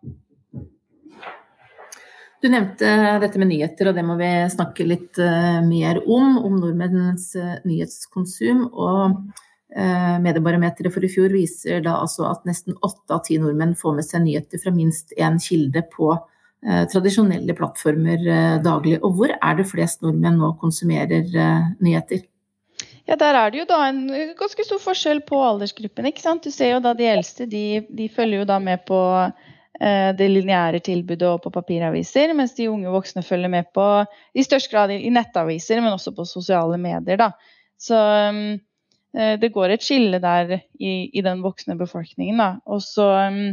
Du 2.44 2.50
nevnte 2.52 2.88
dette 3.24 3.40
med 3.40 3.54
nyheter, 3.54 3.88
og 3.88 3.96
det 3.96 4.04
må 4.04 4.18
vi 4.20 4.30
snakke 4.52 4.84
litt 4.84 5.16
mer 5.64 6.02
om. 6.04 6.42
Om 6.44 6.58
nordmenns 6.60 7.30
nyhetskonsum. 7.64 8.66
Og 8.68 9.14
Mediebarometeret 9.74 10.94
for 10.94 11.06
i 11.06 11.10
fjor 11.10 11.34
viser 11.34 11.80
da 11.82 11.96
altså 12.04 12.28
at 12.30 12.44
nesten 12.46 12.76
åtte 12.86 13.16
av 13.16 13.24
ti 13.26 13.40
nordmenn 13.42 13.72
får 13.80 13.96
med 13.98 14.06
seg 14.06 14.22
nyheter 14.22 14.62
fra 14.62 14.74
minst 14.76 15.16
én 15.18 15.40
kilde 15.42 15.82
på 15.96 16.12
tradisjonelle 16.62 17.56
plattformer 17.58 18.22
daglig. 18.62 19.00
Og 19.02 19.18
hvor 19.18 19.34
er 19.34 19.58
det 19.58 19.66
flest 19.72 20.04
nordmenn 20.06 20.38
nå 20.38 20.52
konsumerer 20.62 21.26
nyheter? 21.82 22.22
Ja, 23.10 23.18
Der 23.18 23.40
er 23.40 23.50
det 23.50 23.64
jo 23.64 23.66
da 23.72 23.80
en 23.88 24.06
ganske 24.38 24.68
stor 24.68 24.84
forskjell 24.84 25.24
på 25.26 25.42
aldersgruppen. 25.42 26.06
ikke 26.06 26.22
sant? 26.22 26.46
Du 26.46 26.54
ser 26.54 26.76
jo 26.76 26.84
da 26.86 26.94
De 26.94 27.10
eldste 27.10 27.50
de, 27.50 27.82
de 27.90 28.08
følger 28.14 28.44
jo 28.44 28.52
da 28.54 28.62
med 28.62 28.86
på 28.86 29.02
Eh, 29.82 30.12
det 30.16 30.30
lineære 30.30 30.84
tilbudet 30.86 31.26
og 31.28 31.42
på 31.44 31.52
papiraviser, 31.54 32.32
mens 32.38 32.54
de 32.56 32.70
unge 32.70 32.92
voksne 32.94 33.24
følger 33.26 33.50
med 33.50 33.72
på 33.74 33.86
i 34.38 34.46
størst 34.46 34.70
grad 34.72 34.94
i 34.94 35.10
nettaviser, 35.12 35.82
men 35.82 35.96
også 35.96 36.14
på 36.16 36.28
sosiale 36.30 36.78
medier. 36.78 37.18
Da. 37.20 37.32
Så 37.82 37.98
um, 38.30 38.44
det 39.14 39.52
går 39.54 39.70
et 39.76 39.84
skille 39.86 40.18
der 40.18 40.56
i, 40.82 40.94
i 41.14 41.22
den 41.22 41.44
voksne 41.44 41.76
befolkningen. 41.78 42.40
Da. 42.42 42.48
Og 42.66 42.80
så 42.82 43.06
um, 43.30 43.52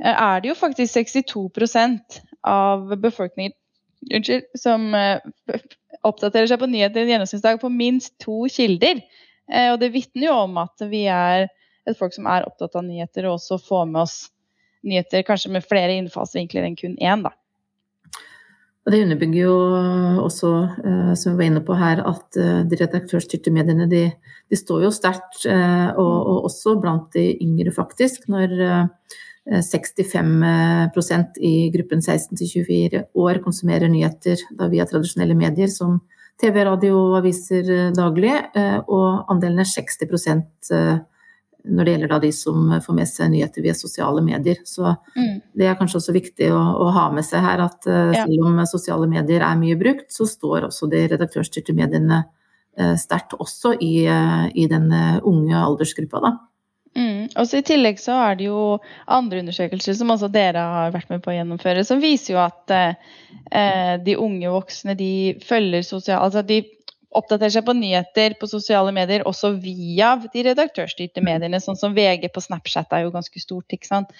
er 0.00 0.40
det 0.40 0.48
jo 0.48 0.56
faktisk 0.56 0.96
62% 0.96 2.20
av 2.48 2.86
befolkningen 3.02 3.52
unnskyld, 4.08 4.46
som 4.56 4.86
uh, 4.96 5.20
oppdaterer 6.00 6.48
seg 6.48 6.62
på 6.62 6.70
nyheter 6.72 7.04
en 7.04 7.12
gjennomsnittsdag 7.12 7.60
på 7.60 7.68
minst 7.74 8.16
to 8.24 8.46
kilder. 8.48 9.02
Og 9.50 9.80
det 9.82 9.88
vitner 9.90 10.28
jo 10.28 10.34
om 10.46 10.60
at 10.62 10.84
vi 10.88 11.02
er 11.10 11.48
et 11.88 11.98
folk 11.98 12.14
som 12.14 12.28
er 12.30 12.46
opptatt 12.46 12.76
av 12.78 12.84
nyheter, 12.86 13.26
og 13.26 13.40
også 13.40 13.58
får 13.66 13.88
med 13.90 14.04
oss 14.04 14.16
nyheter 14.86 15.24
kanskje 15.26 15.52
med 15.54 15.66
flere 15.66 15.96
innfallsvinkler 15.98 16.66
enn 16.66 16.78
kun 16.78 16.96
én. 16.96 17.24
da. 17.26 17.34
Og 18.90 18.96
Det 18.96 19.04
underbygger 19.04 19.44
jo 19.44 19.54
også, 20.18 20.48
eh, 20.82 21.14
som 21.14 21.36
vi 21.36 21.38
var 21.38 21.46
inne 21.46 21.60
på 21.62 21.76
her, 21.78 22.00
at 22.02 22.34
eh, 22.42 22.64
de 22.66 22.74
redaktørstyrte 22.74 23.52
mediene 23.54 23.86
de, 23.86 24.00
de 24.50 24.56
står 24.58 24.82
jo 24.82 24.90
sterkt, 24.90 25.44
eh, 25.46 25.90
og, 25.94 26.16
og, 26.26 26.48
også 26.48 26.74
blant 26.82 27.14
de 27.14 27.38
yngre, 27.38 27.70
faktisk. 27.70 28.26
Når 28.26 28.50
65% 29.46 31.38
i 31.38 31.70
gruppen 31.70 32.02
16-24 32.02 33.04
år 33.14 33.38
konsumerer 33.44 33.88
nyheter 33.88 34.42
via 34.74 34.84
tradisjonelle 34.90 35.38
medier 35.38 35.70
som 35.70 36.00
TV, 36.42 36.58
radio 36.66 36.98
og 36.98 37.20
aviser 37.22 37.94
daglig, 37.94 38.34
og 38.90 39.30
andelen 39.30 39.62
er 39.62 39.70
60 39.70 40.02
når 41.64 41.84
det 41.84 41.94
gjelder 41.94 42.20
de 42.22 42.32
som 42.34 42.74
får 42.84 42.96
med 42.96 43.08
seg 43.08 43.30
nyheter 43.32 43.64
via 43.64 43.74
sosiale 43.76 44.22
medier. 44.24 44.60
Så 44.64 44.94
mm. 45.16 45.40
det 45.58 45.68
er 45.68 45.78
kanskje 45.78 46.00
også 46.00 46.14
viktig 46.16 46.50
å, 46.54 46.60
å 46.84 46.90
ha 46.96 47.06
med 47.14 47.26
seg 47.26 47.44
her 47.44 47.62
at 47.66 47.88
uh, 47.88 48.10
ja. 48.14 48.24
selv 48.24 48.46
om 48.48 48.60
sosiale 48.68 49.08
medier 49.10 49.44
er 49.46 49.58
mye 49.60 49.78
brukt, 49.80 50.08
så 50.12 50.28
står 50.28 50.68
også 50.70 50.90
de 50.92 51.06
redaktørstyrte 51.12 51.76
mediene 51.76 52.22
uh, 52.24 52.94
sterkt 53.00 53.36
også 53.38 53.76
i, 53.78 53.94
uh, 54.08 54.46
i 54.54 54.68
den 54.70 54.88
unge 55.26 55.58
aldersgruppa, 55.58 56.22
da. 56.24 56.36
Mm. 56.98 57.28
Også 57.38 57.60
I 57.60 57.66
tillegg 57.68 58.00
så 58.02 58.16
er 58.18 58.40
det 58.40 58.48
jo 58.48 58.80
andre 59.06 59.44
undersøkelser 59.44 59.94
som 59.94 60.10
også 60.10 60.26
dere 60.34 60.64
har 60.72 60.90
vært 60.90 61.12
med 61.12 61.22
på 61.22 61.30
å 61.30 61.36
gjennomføre, 61.36 61.84
som 61.86 62.02
viser 62.02 62.34
jo 62.34 62.40
at 62.42 62.72
de 64.02 64.16
unge 64.18 64.50
voksne 64.50 64.96
de 64.98 65.12
følger 65.46 65.86
sosial... 65.86 66.18
Altså 66.24 66.42
de 66.42 66.64
oppdaterer 67.10 67.52
seg 67.56 67.66
på 67.66 67.74
nyheter 67.74 68.36
på 68.38 68.48
sosiale 68.50 68.92
medier 68.94 69.24
også 69.26 69.52
via 69.62 70.12
de 70.30 70.44
redaktørstyrte 70.46 71.22
mediene, 71.26 71.58
sånn 71.62 71.78
som 71.78 71.94
VG 71.96 72.28
på 72.30 72.42
Snapchat 72.44 72.92
er 72.94 73.06
jo 73.06 73.14
ganske 73.14 73.42
stort. 73.42 73.66
ikke 73.74 73.88
sant? 73.88 74.12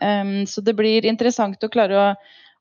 Um, 0.00 0.46
så 0.48 0.64
det 0.64 0.76
blir 0.78 1.08
interessant 1.08 1.60
å 1.64 1.72
klare 1.72 2.00
å, 2.00 2.06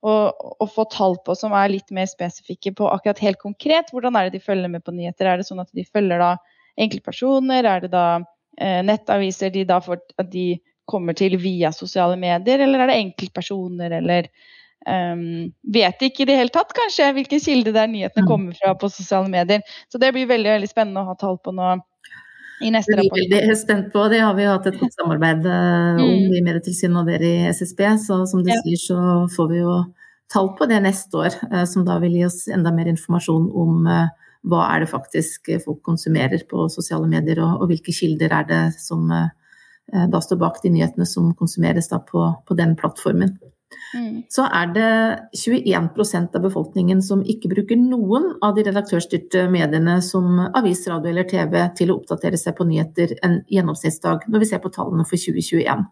å, 0.04 0.16
å, 0.60 0.68
få 0.68 0.86
tall 0.92 1.16
på 1.24 1.36
som 1.38 1.56
er 1.56 1.72
litt 1.72 1.94
mer 1.96 2.10
spesifikke 2.12 2.74
på 2.76 2.90
akkurat 2.92 3.24
helt 3.24 3.40
konkret. 3.40 3.94
Hvordan 3.96 4.20
er 4.20 4.28
det 4.28 4.40
de 4.40 4.44
følger 4.44 4.72
med 4.72 4.84
på 4.84 4.96
nyheter? 4.96 5.32
Er 5.32 5.40
det 5.40 5.48
sånn 5.48 5.64
at 5.64 5.72
de 5.76 5.88
følger 5.88 6.20
da 6.20 6.34
enkeltpersoner? 6.80 7.64
Er 7.64 7.86
det 7.86 7.94
da 7.96 8.08
eh, 8.60 8.82
nettaviser 8.84 9.56
de 9.56 9.64
da 9.70 9.80
får, 9.84 10.04
at 10.20 10.32
de 10.34 10.50
kommer 10.90 11.16
til 11.16 11.38
via 11.40 11.72
sosiale 11.76 12.18
medier, 12.20 12.66
eller 12.66 12.84
er 12.84 12.92
det 12.92 13.02
enkeltpersoner, 13.04 13.94
eller 14.02 14.28
Um, 14.88 15.52
vet 15.68 16.00
ikke 16.08 16.24
i 16.24 16.28
det 16.30 16.38
hele 16.40 16.52
tatt 16.56 16.72
kanskje 16.72 17.10
hvilken 17.18 17.42
kilde 17.44 17.74
der 17.76 17.90
nyhetene 17.92 18.24
mm. 18.24 18.30
kommer 18.30 18.56
fra 18.56 18.72
på 18.80 18.88
sosiale 18.92 19.28
medier. 19.32 19.64
Så 19.92 20.00
det 20.00 20.14
blir 20.16 20.30
veldig 20.30 20.54
veldig 20.56 20.70
spennende 20.72 21.04
å 21.04 21.10
ha 21.12 21.16
tall 21.20 21.36
på 21.44 21.52
nå 21.56 21.74
i 22.64 22.72
neste 22.72 22.96
rapport. 22.96 23.20
Er 23.20 23.34
veldig 23.36 23.58
spent 23.60 23.90
på, 23.92 24.06
det 24.12 24.22
har 24.24 24.38
vi 24.38 24.46
jo 24.46 24.54
hatt 24.54 24.70
et 24.72 24.80
godt 24.80 24.96
samarbeid 24.96 25.48
om 25.50 26.00
mm. 26.00 26.32
i 26.32 26.44
Medietilsynet 26.46 27.02
og 27.02 27.12
dere 27.12 27.28
i 27.28 27.50
SSB. 27.52 27.84
Så 28.06 28.22
som 28.32 28.46
du 28.46 28.54
ja. 28.54 28.62
sier 28.64 28.80
så 28.86 29.02
får 29.36 29.52
vi 29.52 29.60
jo 29.60 29.76
tall 30.32 30.54
på 30.56 30.70
det 30.70 30.80
neste 30.86 31.24
år, 31.26 31.38
uh, 31.52 31.66
som 31.68 31.84
da 31.88 32.00
vil 32.04 32.16
gi 32.16 32.26
oss 32.30 32.42
enda 32.54 32.72
mer 32.76 32.88
informasjon 32.92 33.52
om 33.60 33.84
uh, 33.90 34.08
hva 34.48 34.64
er 34.72 34.86
det 34.86 34.92
faktisk 34.94 35.52
folk 35.66 35.84
konsumerer 35.84 36.48
på 36.48 36.70
sosiale 36.72 37.10
medier, 37.12 37.44
og, 37.44 37.60
og 37.60 37.74
hvilke 37.74 37.92
kilder 37.92 38.32
er 38.40 38.48
det 38.48 38.64
som 38.80 39.10
da 39.90 40.20
står 40.22 40.38
bak 40.40 40.60
de 40.64 40.70
nyhetene 40.70 41.04
som 41.10 41.32
konsumeres 41.36 41.90
da 41.90 41.98
på, 42.06 42.22
på 42.48 42.56
den 42.56 42.76
plattformen. 42.80 43.34
Mm. 43.94 44.24
Så 44.30 44.46
er 44.46 44.72
det 44.74 44.90
21% 45.38 46.36
av 46.38 46.46
befolkningen 46.46 47.02
som 47.06 47.22
ikke 47.22 47.52
bruker 47.52 47.80
noen 47.80 48.32
av 48.46 48.56
de 48.58 48.66
redaktørstyrte 48.68 49.46
mediene 49.52 50.00
som 50.06 50.40
avis, 50.48 50.86
radio 50.90 51.12
eller 51.12 51.30
TV 51.30 51.56
til 51.78 51.94
å 51.94 52.00
oppdatere 52.00 52.40
seg 52.40 52.58
på 52.58 52.68
nyheter 52.70 53.16
en 53.26 53.40
gjennomsnittsdag, 53.50 54.28
når 54.30 54.44
vi 54.44 54.50
ser 54.52 54.64
på 54.64 54.74
tallene 54.74 55.06
for 55.10 55.22
2021. 55.22 55.86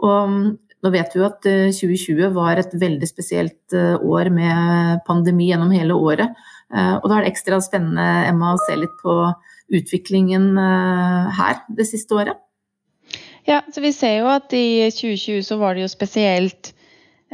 Og 0.00 0.32
mm, 0.32 0.50
nå 0.80 0.92
vet 0.94 1.12
vi 1.12 1.20
jo 1.20 1.26
at 1.28 1.44
2020 1.44 2.24
eh, 2.24 2.34
var 2.36 2.60
et 2.60 2.72
veldig 2.80 3.08
spesielt 3.08 3.76
eh, 3.76 3.96
år 4.00 4.32
med 4.32 5.02
pandemi 5.08 5.50
gjennom 5.50 5.72
hele 5.76 5.96
året. 5.96 6.36
Eh, 6.72 6.94
og 6.96 7.08
da 7.10 7.18
er 7.18 7.26
det 7.26 7.34
ekstra 7.34 7.60
spennende, 7.64 8.06
Emma, 8.30 8.54
å 8.54 8.62
se 8.64 8.78
litt 8.80 8.94
på 9.02 9.16
utviklingen 9.70 10.56
her 10.58 11.60
det 11.70 11.84
siste 11.86 12.16
året. 12.18 12.40
Ja, 13.46 13.60
så 13.70 13.84
vi 13.84 13.92
ser 13.94 14.16
jo 14.16 14.30
at 14.32 14.50
i 14.56 14.88
2020 14.90 15.44
så 15.46 15.60
var 15.60 15.76
det 15.76 15.84
jo 15.84 15.92
spesielt 15.92 16.72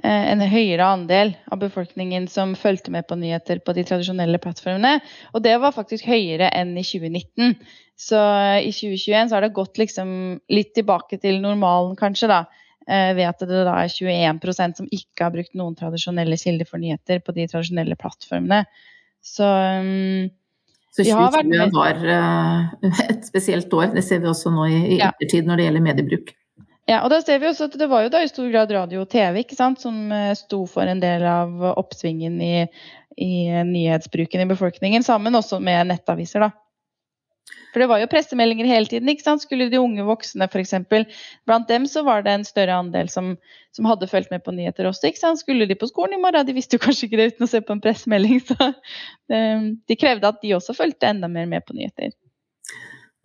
en 0.05 0.43
høyere 0.45 0.85
andel 0.85 1.31
av 1.49 1.61
befolkningen 1.63 2.27
som 2.29 2.53
fulgte 2.59 2.93
med 2.93 3.07
på 3.09 3.17
nyheter 3.17 3.63
på 3.65 3.73
de 3.73 3.85
tradisjonelle 3.89 4.41
plattformene. 4.43 4.99
Og 5.33 5.41
det 5.45 5.55
var 5.63 5.73
faktisk 5.73 6.05
høyere 6.05 6.51
enn 6.53 6.75
i 6.77 6.85
2019. 6.85 7.57
Så 7.97 8.21
i 8.61 8.73
2021 8.77 9.31
så 9.31 9.39
har 9.39 9.47
det 9.47 9.55
gått 9.57 9.81
liksom 9.81 10.09
litt 10.53 10.75
tilbake 10.77 11.17
til 11.23 11.41
normalen, 11.41 11.97
kanskje, 11.97 12.29
da. 12.29 12.43
Eh, 12.87 13.13
ved 13.17 13.27
at 13.27 13.41
det 13.43 13.65
da 13.67 13.79
er 13.83 13.91
21% 13.91 14.83
som 14.83 14.91
ikke 14.95 15.25
har 15.25 15.33
brukt 15.35 15.57
noen 15.59 15.75
tradisjonelle 15.79 16.37
kilder 16.39 16.69
for 16.69 16.83
nyheter 16.83 17.23
på 17.25 17.35
de 17.35 17.49
tradisjonelle 17.51 17.97
plattformene. 17.99 18.67
Så 19.25 19.47
um, 19.49 20.29
så 20.97 21.05
2020 21.05 21.75
var 21.75 21.99
et 23.11 23.27
spesielt 23.27 23.73
år. 23.75 23.91
Det 23.97 24.05
ser 24.07 24.23
vi 24.23 24.31
også 24.31 24.53
nå 24.55 24.69
i, 24.71 24.79
i 24.97 25.01
ettertid 25.05 25.49
når 25.49 25.59
det 25.59 25.67
gjelder 25.67 25.85
mediebruk. 25.85 26.31
Ja, 26.87 27.01
og 27.03 27.11
da 27.11 27.19
ser 27.23 27.41
vi 27.43 27.49
også 27.51 27.67
at 27.67 27.79
Det 27.81 27.89
var 27.91 28.05
jo 28.05 28.13
da 28.15 28.21
i 28.23 28.29
stor 28.31 28.47
grad 28.53 28.71
radio 28.71 29.03
og 29.03 29.11
TV 29.11 29.41
ikke 29.43 29.59
sant, 29.59 29.81
som 29.83 30.13
eh, 30.15 30.35
sto 30.39 30.63
for 30.71 30.87
en 30.87 31.03
del 31.03 31.25
av 31.27 31.73
oppsvingen 31.73 32.39
i, 32.43 32.55
i 33.19 33.33
nyhetsbruken 33.67 34.45
i 34.45 34.51
befolkningen, 34.53 35.03
sammen 35.07 35.35
også 35.35 35.59
med 35.59 35.91
nettaviser. 35.91 36.47
da. 36.47 36.53
For 37.77 37.83
det 37.83 37.91
var 37.91 38.01
jo 38.01 38.09
pressemeldinger 38.09 38.69
hele 38.71 38.89
tiden. 38.89 39.09
ikke 39.13 39.27
sant? 39.27 39.43
Skulle 39.45 39.67
de 39.69 39.81
unge 39.83 40.05
voksne 40.07 40.47
f.eks. 40.49 40.71
Blant 41.45 41.67
dem 41.69 41.85
så 41.91 42.01
var 42.07 42.23
det 42.25 42.33
en 42.33 42.47
større 42.49 42.79
andel 42.81 43.11
som, 43.13 43.35
som, 43.77 43.89
hadde 43.91 44.09
fulgt 44.09 44.31
med 44.33 44.41
på 44.47 44.55
nyheter 44.57 44.89
også. 44.89 45.11
ikke 45.11 45.21
sant? 45.21 45.43
Skulle 45.43 45.67
de 45.69 45.77
på 45.77 45.91
skolen 45.91 46.17
i 46.17 46.23
morgen? 46.23 46.47
De 46.49 46.55
visste 46.57 46.79
jo 46.79 46.85
kanskje 46.87 47.11
ikke 47.11 47.21
det 47.21 47.27
uten 47.35 47.45
å 47.45 47.51
se 47.51 47.61
på 47.61 47.77
en 47.77 47.83
pressemelding. 47.85 48.41
Så 48.49 48.57
eh, 49.37 49.69
de 49.77 49.99
krevde 49.99 50.31
at 50.31 50.41
de 50.41 50.55
også 50.57 50.73
fulgte 50.79 51.11
enda 51.11 51.29
mer 51.29 51.51
med 51.51 51.67
på 51.67 51.77
nyheter. 51.77 52.15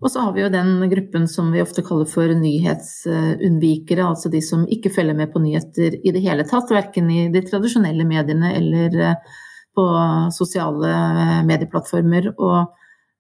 Og 0.01 0.09
så 0.09 0.23
har 0.25 0.33
vi 0.33 0.41
jo 0.41 0.49
den 0.49 0.79
gruppen 0.89 1.27
som 1.29 1.51
vi 1.53 1.61
ofte 1.61 1.83
kaller 1.85 2.07
for 2.09 2.31
nyhetsunnvikere, 2.33 4.07
altså 4.07 4.31
de 4.33 4.41
som 4.41 4.63
ikke 4.65 4.89
følger 4.95 5.17
med 5.17 5.29
på 5.33 5.41
nyheter 5.43 5.99
i 6.01 6.13
det 6.15 6.23
hele 6.25 6.45
tatt, 6.49 6.73
verken 6.73 7.09
i 7.13 7.27
de 7.33 7.43
tradisjonelle 7.45 8.07
mediene 8.09 8.49
eller 8.57 8.97
eh, 8.97 9.37
på 9.77 9.85
sosiale 10.33 10.89
eh, 10.89 11.35
medieplattformer. 11.45 12.31
Og 12.33 12.73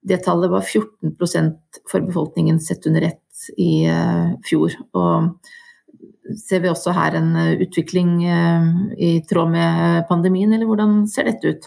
det 0.09 0.23
tallet 0.25 0.49
var 0.49 0.65
14% 0.65 1.83
for 1.91 2.07
befolkningen 2.07 2.57
sett 2.59 2.89
under 2.89 3.11
ett 3.11 3.45
i 3.61 3.85
eh, 3.85 4.33
fjor. 4.49 4.73
Og 4.97 6.33
ser 6.41 6.65
vi 6.65 6.73
også 6.73 6.97
her 6.97 7.19
en 7.19 7.35
utvikling 7.61 8.21
i 8.23 9.13
tråd 9.29 9.53
med 9.53 10.05
pandemien, 10.09 10.53
eller 10.53 10.69
hvordan 10.69 11.03
ser 11.11 11.27
dette 11.27 11.53
ut? 11.53 11.65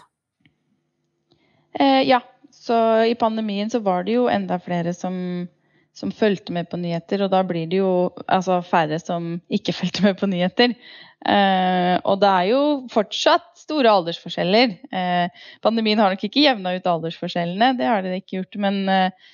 Ja, 2.07 2.21
så 2.65 2.77
i 3.05 3.15
pandemien 3.19 3.69
så 3.69 3.81
var 3.85 4.05
det 4.05 4.15
jo 4.17 4.29
enda 4.31 4.57
flere 4.61 4.93
som, 4.97 5.15
som 5.93 6.13
fulgte 6.13 6.53
med 6.55 6.69
på 6.71 6.79
nyheter, 6.81 7.21
og 7.25 7.33
da 7.33 7.43
blir 7.45 7.67
det 7.69 7.81
jo 7.81 7.91
altså, 8.25 8.61
færre 8.65 8.97
som 9.01 9.35
ikke 9.53 9.75
fulgte 9.79 10.05
med 10.07 10.17
på 10.21 10.29
nyheter. 10.31 10.73
Eh, 11.25 11.95
og 12.05 12.19
det 12.21 12.31
er 12.31 12.49
jo 12.51 12.61
fortsatt 12.93 13.47
store 13.57 13.93
aldersforskjeller. 13.99 14.75
Eh, 14.93 15.45
pandemien 15.65 16.01
har 16.01 16.13
nok 16.13 16.25
ikke 16.27 16.43
jevna 16.43 16.75
ut 16.75 16.89
aldersforskjellene, 16.89 17.73
det 17.79 17.89
har 17.89 18.05
det 18.05 18.19
ikke 18.21 18.39
gjort, 18.39 18.59
men 18.65 18.81
eh, 18.93 19.31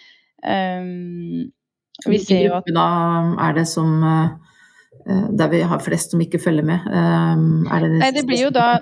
vi 2.07 2.21
ser 2.23 2.47
jo 2.47 2.55
at 2.57 2.71
Da 2.71 2.87
er 3.47 3.59
det 3.59 3.67
som 3.69 3.99
der 5.01 5.49
vi 5.49 5.61
har 5.65 5.79
flest 5.81 6.13
som 6.13 6.21
ikke 6.21 6.39
følger 6.41 6.65
med? 6.65 6.83
Er 6.85 7.83
det, 7.83 7.89
Nei, 8.01 8.09
det 8.13 8.23
blir 8.27 8.41
jo 8.43 8.49
da 8.53 8.75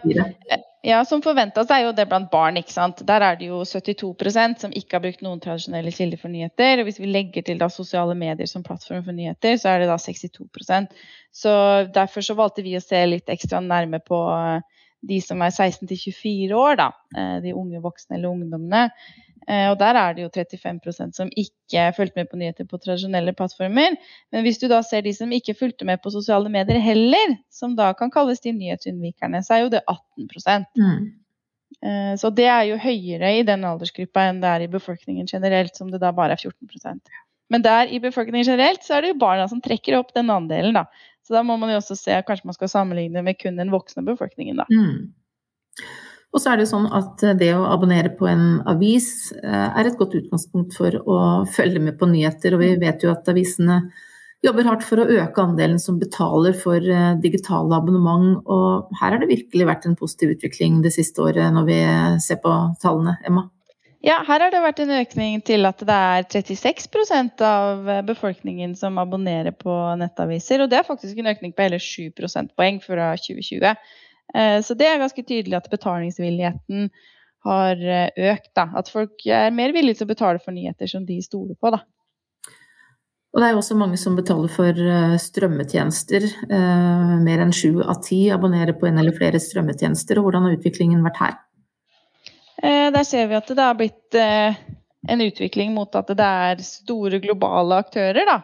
ja, 0.81 1.01
som 1.05 1.19
forventa 1.19 1.65
er 1.75 1.83
jo 1.83 1.91
det 1.95 2.05
blant 2.07 2.29
barn. 2.31 2.57
ikke 2.57 2.71
sant? 2.71 3.01
Der 3.07 3.23
er 3.25 3.35
det 3.39 3.49
jo 3.49 3.61
72% 3.67 4.61
som 4.63 4.71
ikke 4.71 4.95
har 4.95 5.03
brukt 5.03 5.23
noen 5.25 5.41
tradisjonelle 5.43 5.91
kilder 5.91 6.21
for 6.21 6.31
nyheter. 6.31 6.79
Og 6.79 6.87
hvis 6.87 7.01
vi 7.01 7.11
legger 7.11 7.43
til 7.43 7.59
da 7.59 7.67
sosiale 7.73 8.15
medier 8.15 8.47
som 8.47 8.63
plattform 8.63 9.03
for 9.03 9.15
nyheter, 9.15 9.57
så 9.59 9.73
er 9.73 9.83
det 9.83 9.89
da 9.91 9.97
62% 9.99 10.95
Så 11.35 11.51
derfor 11.93 12.23
så 12.23 12.37
valgte 12.39 12.63
vi 12.63 12.77
å 12.79 12.83
se 12.83 13.01
litt 13.05 13.29
ekstra 13.29 13.59
nærme 13.59 13.99
på 13.99 14.21
eh, 14.31 14.78
de 15.07 15.21
som 15.23 15.41
er 15.41 15.53
16 15.53 15.87
til 15.87 15.97
24 15.97 16.59
år, 16.59 16.79
da. 16.79 16.91
Eh, 17.15 17.37
de 17.45 17.55
unge 17.55 17.81
voksne 17.83 18.17
eller 18.17 18.33
ungdommene. 18.33 18.89
Eh, 19.49 19.65
og 19.71 19.79
der 19.79 19.97
er 19.97 20.13
det 20.13 20.25
jo 20.25 20.31
35% 20.35 21.15
som 21.17 21.29
ikke 21.33 21.87
fulgte 21.97 22.19
med 22.19 22.29
på 22.29 22.37
nyheter 22.37 22.67
på 22.69 22.77
tradisjonelle 22.77 23.33
plattformer. 23.37 23.95
Men 24.33 24.45
hvis 24.45 24.59
du 24.61 24.67
da 24.69 24.81
ser 24.85 25.05
de 25.05 25.13
som 25.15 25.31
ikke 25.33 25.57
fulgte 25.57 25.87
med 25.89 26.01
på 26.03 26.11
sosiale 26.13 26.51
medier 26.53 26.81
heller, 26.83 27.37
som 27.53 27.73
da 27.79 27.93
kan 27.97 28.11
kalles 28.13 28.43
de 28.43 28.53
nyhetsunnvikerne, 28.53 29.41
så 29.45 29.55
er 29.55 29.65
jo 29.65 29.73
det 29.73 29.85
18 29.87 30.29
mm. 30.77 31.09
Eh, 31.85 32.15
så 32.17 32.31
det 32.33 32.47
er 32.49 32.63
jo 32.65 32.79
høyere 32.81 33.29
i 33.37 33.43
den 33.45 33.61
aldersgruppa 33.63 34.23
enn 34.27 34.39
det 34.41 34.49
er 34.49 34.63
i 34.65 34.71
befolkningen 34.73 35.27
generelt, 35.29 35.77
som 35.77 35.91
det 35.93 36.01
da 36.01 36.09
bare 36.11 36.33
er 36.33 36.41
14% 36.41 37.11
Men 37.53 37.61
der 37.63 37.87
i 37.93 37.99
befolkningen 38.01 38.45
generelt 38.45 38.83
så 38.83 38.97
er 38.97 39.05
det 39.05 39.11
jo 39.13 39.19
barna 39.21 39.45
som 39.47 39.61
trekker 39.61 39.95
opp 39.99 40.09
den 40.17 40.33
andelen, 40.33 40.75
da. 40.75 40.87
Så 41.29 41.35
da 41.37 41.43
må 41.45 41.59
man 41.61 41.69
jo 41.69 41.77
også 41.77 41.93
se, 41.93 42.15
kanskje 42.25 42.49
man 42.49 42.55
skal 42.57 42.71
sammenligne 42.71 43.21
med 43.21 43.37
kun 43.37 43.59
den 43.59 43.69
voksne 43.69 44.01
befolkningen, 44.07 44.57
da. 44.57 44.65
Mm. 44.73 45.11
Og 46.33 46.41
så 46.41 46.49
er 46.49 46.57
det 46.57 46.65
jo 46.65 46.71
sånn 46.71 46.87
at 46.89 47.21
det 47.37 47.51
å 47.53 47.67
abonnere 47.69 48.09
på 48.17 48.25
en 48.29 48.63
avis 48.69 49.29
eh, 49.37 49.67
er 49.69 49.85
et 49.85 49.97
godt 49.99 50.17
utgangspunkt 50.17 50.73
for 50.77 50.97
å 51.05 51.19
følge 51.53 51.81
med 51.85 51.99
på 52.01 52.09
nyheter, 52.09 52.57
og 52.57 52.63
vi 52.65 52.71
vet 52.81 53.05
jo 53.05 53.13
at 53.13 53.29
avisene 53.29 53.83
jobber 54.41 54.65
hardt 54.71 54.87
for 54.87 55.03
å 55.03 55.05
øke 55.21 55.45
andelen 55.45 55.77
som 55.83 56.01
betaler 56.01 56.57
for 56.57 56.81
eh, 56.81 57.13
digitale 57.21 57.77
abonnement, 57.77 58.41
og 58.49 58.89
her 58.97 59.13
har 59.13 59.21
det 59.21 59.29
virkelig 59.35 59.69
vært 59.69 59.85
en 59.85 59.97
positiv 60.01 60.33
utvikling 60.33 60.81
det 60.81 60.95
siste 60.97 61.21
året 61.29 61.53
når 61.53 61.69
vi 61.69 61.79
ser 62.25 62.41
på 62.41 62.57
tallene, 62.81 63.19
Emma? 63.29 63.45
Ja, 64.05 64.21
her 64.23 64.39
har 64.39 64.53
det 64.53 64.61
vært 64.63 64.79
en 64.79 64.93
økning 64.95 65.41
til 65.43 65.67
at 65.67 65.81
det 65.83 65.95
er 65.95 66.27
36% 66.31 67.41
av 67.43 67.89
befolkningen 68.07 68.71
som 68.79 68.95
abonnerer 69.01 69.51
på 69.51 69.73
nettaviser. 69.99 70.63
Og 70.63 70.69
det 70.71 70.79
er 70.79 70.87
faktisk 70.87 71.19
en 71.19 71.27
økning 71.33 71.51
på 71.55 71.65
hele 71.65 71.81
7 71.83 72.13
prosentpoeng 72.15 72.79
fra 72.85 73.11
2020. 73.19 73.75
Eh, 74.35 74.61
så 74.63 74.75
det 74.77 74.87
er 74.87 75.01
ganske 75.01 75.23
tydelig 75.23 75.57
at 75.57 75.69
betalingsvilligheten 75.71 76.89
har 77.47 77.83
eh, 77.83 78.31
økt. 78.31 78.51
Da. 78.55 78.69
At 78.79 78.91
folk 78.93 79.25
er 79.25 79.51
mer 79.55 79.73
villige 79.75 79.99
til 79.99 80.07
å 80.07 80.13
betale 80.13 80.43
for 80.43 80.55
nyheter 80.55 80.91
som 80.91 81.03
de 81.07 81.19
stoler 81.25 81.57
på. 81.59 81.73
Da. 81.75 81.83
Og 83.29 83.41
det 83.41 83.49
er 83.49 83.53
jo 83.53 83.61
også 83.61 83.77
mange 83.77 83.99
som 84.01 84.15
betaler 84.17 84.53
for 84.53 84.79
eh, 84.95 85.19
strømmetjenester. 85.21 86.31
Mer 87.27 87.43
enn 87.43 87.53
sju 87.55 87.83
av 87.83 87.99
ti 88.05 88.27
abonnerer 88.33 88.77
på 88.79 88.89
en 88.89 89.03
eller 89.03 89.17
flere 89.17 89.43
strømmetjenester. 89.43 90.19
Og 90.19 90.29
hvordan 90.29 90.47
har 90.47 90.59
utviklingen 90.59 91.03
vært 91.05 91.23
her? 91.25 91.37
Der 92.61 93.05
ser 93.07 93.29
vi 93.29 93.37
at 93.37 93.47
det 93.47 93.63
har 93.63 93.75
blitt 93.79 94.15
en 94.15 95.21
utvikling 95.23 95.71
mot 95.71 95.93
at 95.95 96.09
det 96.11 96.25
er 96.25 96.63
store 96.65 97.21
globale 97.23 97.77
aktører 97.79 98.27
da, 98.27 98.35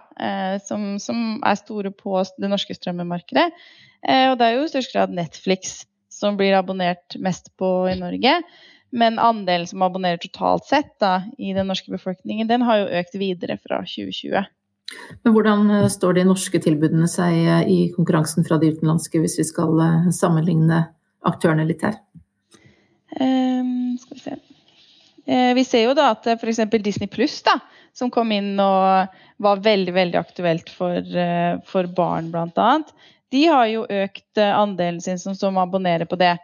som, 0.64 0.96
som 1.04 1.42
er 1.44 1.58
store 1.60 1.92
på 1.92 2.22
det 2.40 2.52
norske 2.52 2.78
strømmemarkedet. 2.78 3.50
Eh, 4.08 4.30
og 4.32 4.40
det 4.40 4.48
er 4.48 4.58
jo 4.58 4.66
i 4.66 4.72
størst 4.72 4.94
grad 4.94 5.14
Netflix 5.16 5.84
som 6.14 6.38
blir 6.40 6.56
abonnert 6.58 7.18
mest 7.22 7.52
på 7.60 7.70
i 7.92 7.98
Norge. 8.00 8.38
Men 8.96 9.20
andelen 9.20 9.68
som 9.68 9.84
abonnerer 9.84 10.22
totalt 10.22 10.68
sett 10.70 10.94
da, 11.04 11.26
i 11.38 11.52
den 11.56 11.68
norske 11.68 11.92
befolkningen, 11.92 12.48
den 12.48 12.64
har 12.64 12.84
jo 12.84 13.02
økt 13.02 13.18
videre 13.20 13.58
fra 13.60 13.82
2020. 13.84 14.46
Men 15.26 15.34
hvordan 15.34 15.72
eh, 15.74 15.88
står 15.92 16.20
de 16.20 16.28
norske 16.30 16.62
tilbudene 16.64 17.10
seg 17.12 17.40
eh, 17.42 17.64
i 17.72 17.80
konkurransen 17.96 18.48
fra 18.48 18.60
de 18.62 18.72
utenlandske, 18.76 19.20
hvis 19.20 19.40
vi 19.42 19.48
skal 19.50 19.82
sammenligne 20.16 20.86
aktørene 21.26 21.66
litt 21.68 21.84
her? 21.84 22.00
Skal 23.16 23.45
se. 24.22 24.38
Vi 25.26 25.64
ser 25.66 25.88
jo 25.88 25.96
da 25.98 26.12
at 26.14 26.28
f.eks. 26.36 26.60
Disney 26.86 27.10
Pluss, 27.10 27.40
som 27.98 28.12
kom 28.14 28.30
inn 28.36 28.60
og 28.62 29.16
var 29.42 29.64
veldig 29.66 29.94
veldig 29.96 30.20
aktuelt 30.20 30.70
for, 30.70 31.02
for 31.66 31.90
barn 31.98 32.30
bl.a., 32.30 32.68
de 33.36 33.46
har 33.50 33.68
jo 33.72 33.86
økt 33.90 34.40
eh, 34.40 34.54
andelen 34.56 35.02
sin 35.02 35.20
som, 35.20 35.36
som 35.36 35.58
abonnerer 35.60 36.08
på 36.10 36.20
det 36.20 36.36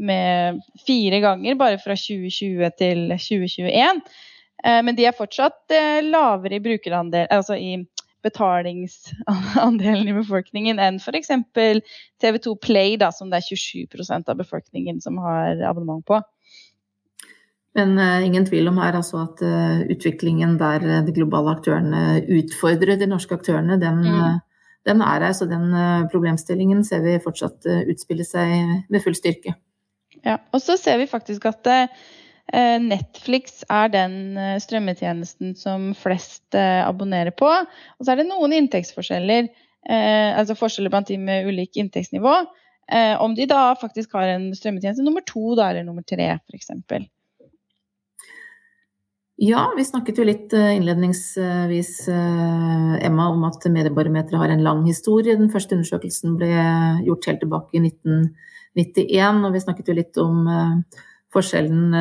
med 0.00 0.60
fire 0.86 1.20
ganger, 1.20 1.58
bare 1.60 1.80
fra 1.82 1.96
2020 1.98 2.70
til 2.80 3.06
2021. 3.12 4.02
Eh, 4.64 4.80
men 4.86 4.98
de 4.98 5.06
er 5.08 5.16
fortsatt 5.16 5.74
eh, 5.76 6.00
lavere 6.06 6.58
i 6.58 6.64
brukerandel, 6.64 7.28
altså 7.30 7.58
i 7.58 7.76
betalingsandelen 8.24 10.10
i 10.10 10.16
befolkningen 10.16 10.80
enn 10.82 10.98
f.eks. 11.00 11.30
TV2 12.20 12.56
Play, 12.60 12.98
da, 13.00 13.08
som 13.16 13.30
det 13.32 13.40
er 13.40 13.48
27 13.48 14.18
av 14.20 14.36
befolkningen 14.36 15.00
som 15.00 15.16
har 15.24 15.62
abonnement 15.68 16.04
på. 16.06 16.20
Men 17.78 17.94
uh, 17.98 18.18
ingen 18.26 18.46
tvil 18.48 18.66
om 18.66 18.80
her 18.82 18.96
altså 18.98 19.20
at 19.22 19.42
uh, 19.46 19.82
utviklingen 19.92 20.56
der 20.58 21.04
de 21.06 21.14
globale 21.14 21.52
aktørene 21.54 22.24
utfordrer 22.40 22.98
de 22.98 23.06
norske 23.10 23.36
aktørene, 23.36 23.78
den, 23.80 24.00
mm 24.06 24.40
den 24.88 25.02
er 25.04 25.26
her. 25.26 25.34
Så 25.36 25.48
den 25.50 25.72
eh, 25.76 26.06
problemstillingen 26.12 26.84
ser 26.86 27.04
vi 27.04 27.18
fortsatt 27.22 27.68
eh, 27.68 27.84
utspille 27.90 28.26
seg 28.26 28.86
med 28.90 29.04
full 29.04 29.16
styrke. 29.18 29.56
Ja, 30.24 30.40
og 30.52 30.62
så 30.62 30.76
ser 30.80 31.00
vi 31.00 31.08
faktisk 31.10 31.46
at 31.48 31.68
eh, 31.70 32.06
Netflix 32.82 33.62
er 33.70 33.92
den 33.92 34.34
strømmetjenesten 34.60 35.54
som 35.58 35.92
flest 35.94 36.56
abonnerer 36.58 37.30
på. 37.36 37.46
Og 37.46 38.02
så 38.02 38.12
er 38.12 38.18
det 38.20 38.26
noen 38.26 38.56
inntektsforskjeller, 38.56 39.46
altså 39.86 40.56
forskjeller 40.58 40.90
blant 40.90 41.06
de 41.08 41.20
med 41.22 41.46
ulik 41.46 41.78
inntektsnivå. 41.78 42.32
Om 43.22 43.36
de 43.38 43.46
da 43.46 43.60
faktisk 43.78 44.18
har 44.18 44.32
en 44.32 44.48
strømmetjeneste 44.58 45.06
nummer 45.06 45.22
to 45.22 45.54
da, 45.54 45.68
eller 45.70 45.86
nummer 45.86 46.02
tre, 46.02 46.26
f.eks. 46.50 46.74
Ja, 49.40 49.70
vi 49.72 49.86
snakket 49.88 50.18
jo 50.20 50.24
litt 50.28 50.52
eh, 50.52 50.74
innledningsvis, 50.76 51.92
eh, 52.12 52.96
Emma, 53.06 53.30
om 53.32 53.46
at 53.48 53.64
Mediebarometeret 53.72 54.36
har 54.36 54.52
en 54.52 54.64
lang 54.66 54.82
historie. 54.84 55.32
Den 55.38 55.48
første 55.48 55.78
undersøkelsen 55.78 56.34
ble 56.36 56.50
gjort 57.06 57.28
helt 57.30 57.40
tilbake 57.40 57.78
i 57.78 57.80
1991, 57.86 59.40
og 59.48 59.56
vi 59.56 59.62
snakket 59.64 59.88
jo 59.88 59.96
litt 59.96 60.20
om 60.20 60.44
eh, 60.44 61.00
forskjellen 61.32 61.94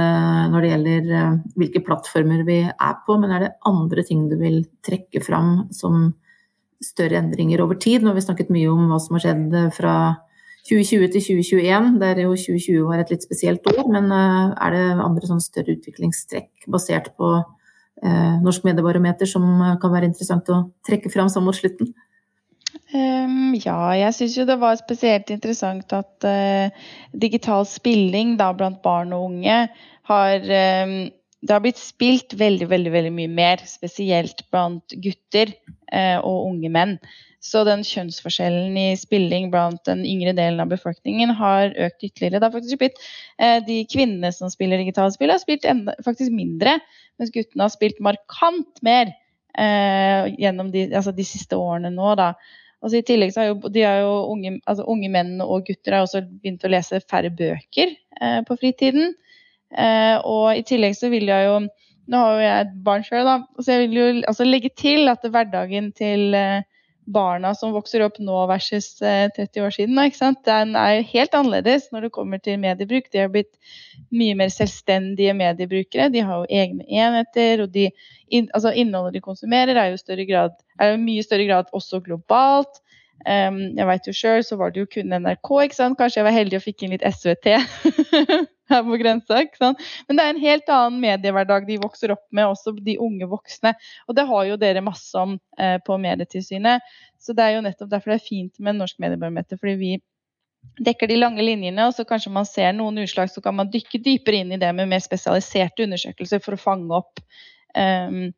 når 0.51 0.65
det 0.65 0.69
gjelder 0.73 1.39
hvilke 1.61 1.83
plattformer 1.85 2.43
vi 2.43 2.59
er 2.67 2.95
på. 3.07 3.15
Men 3.21 3.31
er 3.31 3.45
det 3.45 3.51
andre 3.69 4.03
ting 4.03 4.27
du 4.27 4.35
vil 4.41 4.63
trekke 4.83 5.21
fram 5.23 5.69
som 5.71 6.09
større 6.83 7.21
endringer 7.21 7.63
over 7.63 7.79
tid? 7.79 8.01
Nå 8.01 8.11
har 8.11 8.19
vi 8.19 8.25
snakket 8.25 8.51
mye 8.51 8.73
om 8.73 8.89
hva 8.89 8.99
som 8.99 9.15
har 9.15 9.27
skjedd 9.29 9.55
fra 9.77 9.93
2020 10.67 11.07
til 11.13 11.23
2021, 11.23 11.87
der 12.01 12.19
jo 12.25 12.35
2020 12.35 12.83
var 12.89 13.01
et 13.01 13.13
litt 13.13 13.23
spesielt 13.25 13.65
år, 13.71 13.85
men 13.89 14.11
eh, 14.11 14.51
er 14.65 14.75
det 14.75 15.05
andre 15.05 15.29
sånn 15.29 15.41
større 15.43 15.77
utviklingstrekk 15.77 16.67
basert 16.71 17.13
på 17.17 17.31
eh, 17.39 18.35
Norsk 18.43 18.67
mediebarometer 18.67 19.29
som 19.29 19.47
eh, 19.63 19.77
kan 19.81 19.93
være 19.93 20.11
interessant 20.11 20.51
å 20.53 20.61
trekke 20.87 21.11
fram 21.13 21.31
sånn 21.31 21.47
mot 21.47 21.57
slutten? 21.57 21.93
Um, 22.89 23.53
ja, 23.53 23.77
jeg 23.97 24.15
syns 24.17 24.35
jo 24.37 24.45
det 24.49 24.57
var 24.61 24.77
spesielt 24.79 25.29
interessant 25.33 25.93
at 25.93 26.25
uh, 26.25 26.85
digital 27.13 27.65
spilling 27.69 28.35
da, 28.39 28.49
blant 28.57 28.81
barn 28.85 29.13
og 29.13 29.27
unge 29.27 29.57
har 30.09 30.45
um, 30.85 30.93
Det 31.39 31.53
har 31.53 31.61
blitt 31.63 31.79
spilt 31.79 32.33
veldig, 32.35 32.67
veldig, 32.67 32.91
veldig 32.91 33.11
mye 33.15 33.29
mer, 33.31 33.61
spesielt 33.69 34.41
blant 34.51 34.95
gutter 35.05 35.53
uh, 35.93 36.17
og 36.19 36.49
unge 36.49 36.71
menn. 36.73 36.97
Så 37.39 37.61
den 37.63 37.85
kjønnsforskjellen 37.87 38.75
i 38.75 38.87
spilling 38.99 39.47
blant 39.53 39.79
den 39.87 40.01
yngre 40.03 40.33
delen 40.35 40.59
av 40.59 40.71
befolkningen 40.73 41.31
har 41.39 41.71
økt 41.71 42.03
ytterligere. 42.03 42.41
Det 42.41 42.47
har 42.49 42.55
faktisk 42.55 42.81
blitt 42.81 42.97
eh, 43.39 43.61
De 43.63 43.77
kvinnene 43.87 44.31
som 44.35 44.51
spiller 44.51 44.81
digitale 44.81 45.13
spill, 45.15 45.31
har 45.31 45.39
spilt 45.39 45.67
enda, 45.69 45.95
faktisk 46.03 46.33
mindre, 46.35 46.75
mens 47.19 47.31
guttene 47.31 47.63
har 47.63 47.71
spilt 47.71 48.01
markant 48.03 48.83
mer 48.83 49.13
eh, 49.55 50.27
gjennom 50.35 50.73
de, 50.73 50.89
altså 50.91 51.13
de, 51.15 51.25
siste 51.27 51.55
årene 51.55 51.93
nå. 51.95 52.11
da. 52.19 52.33
Altså 52.83 52.99
I 52.99 53.05
tillegg 53.07 53.31
så 53.31 53.43
har 53.43 53.53
jo, 53.53 53.59
har 53.77 54.01
jo 54.03 54.13
unge, 54.33 54.57
altså 54.67 54.87
unge 54.91 55.11
menn 55.13 55.37
og 55.43 55.67
gutter 55.67 55.95
har 55.95 56.07
også 56.07 56.25
begynt 56.27 56.67
å 56.67 56.71
lese 56.71 56.99
færre 57.07 57.31
bøker 57.31 57.93
eh, 58.19 58.41
på 58.47 58.59
fritiden. 58.59 59.13
Eh, 59.71 60.17
og 60.27 60.59
i 60.59 60.65
tillegg 60.67 60.97
så 60.97 61.11
vil 61.13 61.29
jeg 61.29 61.47
jo 61.47 61.61
Nå 62.09 62.17
har 62.17 62.31
jo 62.33 62.41
jeg 62.41 62.61
et 62.63 62.69
barn 62.81 63.03
sjøl, 63.05 63.27
da, 63.27 63.33
så 63.61 63.75
jeg 63.75 63.81
vil 63.83 63.97
jo 63.99 64.05
altså 64.31 64.45
legge 64.47 64.71
til 64.73 65.11
at 65.11 65.27
hverdagen 65.29 65.91
til 65.93 66.33
eh, 66.33 66.63
barna 67.09 67.53
som 67.57 67.73
vokser 67.73 68.03
opp 68.05 68.19
nå 68.21 68.37
versus 68.49 68.91
30 69.01 69.41
eh, 69.43 69.63
år 69.65 69.75
siden. 69.75 69.97
Den 70.45 70.75
er 70.77 71.01
helt 71.09 71.35
annerledes 71.37 71.89
når 71.93 72.07
det 72.07 72.11
kommer 72.15 72.41
til 72.43 72.59
mediebruk. 72.61 73.09
De 73.11 73.23
har 73.23 73.31
blitt 73.33 73.51
mye 74.13 74.37
mer 74.37 74.51
selvstendige 74.53 75.33
mediebrukere. 75.37 76.09
De 76.13 76.23
har 76.25 76.43
jo 76.43 76.61
egne 76.61 76.85
enheter. 76.85 77.65
og 77.65 77.73
de, 77.73 77.89
altså 78.53 78.73
Innholdet 78.73 79.17
de 79.17 79.25
konsumerer, 79.25 79.75
er 79.75 79.95
jo, 79.95 80.51
jo 80.91 81.01
mye 81.01 81.25
større 81.25 81.49
grad 81.49 81.73
også 81.73 82.01
globalt. 82.05 82.81
Jeg 83.25 83.87
vet 83.89 84.07
jo 84.07 84.13
sjøl, 84.15 84.43
så 84.45 84.55
var 84.59 84.71
det 84.71 84.83
jo 84.83 84.89
kun 84.93 85.11
NRK, 85.11 85.49
ikke 85.65 85.77
sant. 85.77 85.97
Kanskje 85.99 86.21
jeg 86.21 86.27
var 86.29 86.35
heldig 86.35 86.59
og 86.59 86.63
fikk 86.63 86.85
inn 86.85 86.93
litt 86.95 87.05
SVT 87.05 87.49
her 88.71 88.83
på 88.87 88.99
grensa. 89.01 89.41
ikke 89.43 89.59
sant? 89.59 89.83
Men 90.07 90.19
det 90.19 90.25
er 90.25 90.33
en 90.33 90.43
helt 90.43 90.71
annen 90.73 91.01
mediehverdag 91.03 91.67
de 91.67 91.79
vokser 91.83 92.13
opp 92.15 92.25
med, 92.31 92.47
også 92.47 92.75
de 92.85 92.97
unge 93.01 93.29
voksne. 93.31 93.73
Og 94.07 94.17
det 94.17 94.27
har 94.29 94.45
jo 94.51 94.59
dere 94.61 94.85
masse 94.85 95.19
om 95.19 95.35
eh, 95.59 95.77
på 95.85 95.97
Medietilsynet. 96.01 96.85
Så 97.19 97.35
det 97.35 97.45
er 97.45 97.57
jo 97.57 97.65
nettopp 97.65 97.91
derfor 97.91 98.13
det 98.13 98.21
er 98.21 98.29
fint 98.29 98.63
med 98.63 98.79
norsk 98.79 99.01
mediebarometer, 99.03 99.59
fordi 99.59 99.75
vi 99.79 99.93
dekker 100.83 101.07
de 101.07 101.19
lange 101.19 101.43
linjene, 101.43 101.85
og 101.87 101.95
så 101.95 102.05
kanskje 102.07 102.31
man 102.35 102.47
ser 102.47 102.73
noen 102.75 102.99
utslag, 103.03 103.31
så 103.31 103.43
kan 103.43 103.55
man 103.55 103.71
dykke 103.71 104.01
dypere 104.03 104.41
inn 104.43 104.51
i 104.55 104.59
det 104.59 104.71
med 104.75 104.89
mer 104.91 105.03
spesialiserte 105.03 105.85
undersøkelser 105.85 106.43
for 106.43 106.55
å 106.55 106.61
fange 106.61 106.99
opp 106.99 107.23
um, 107.77 108.31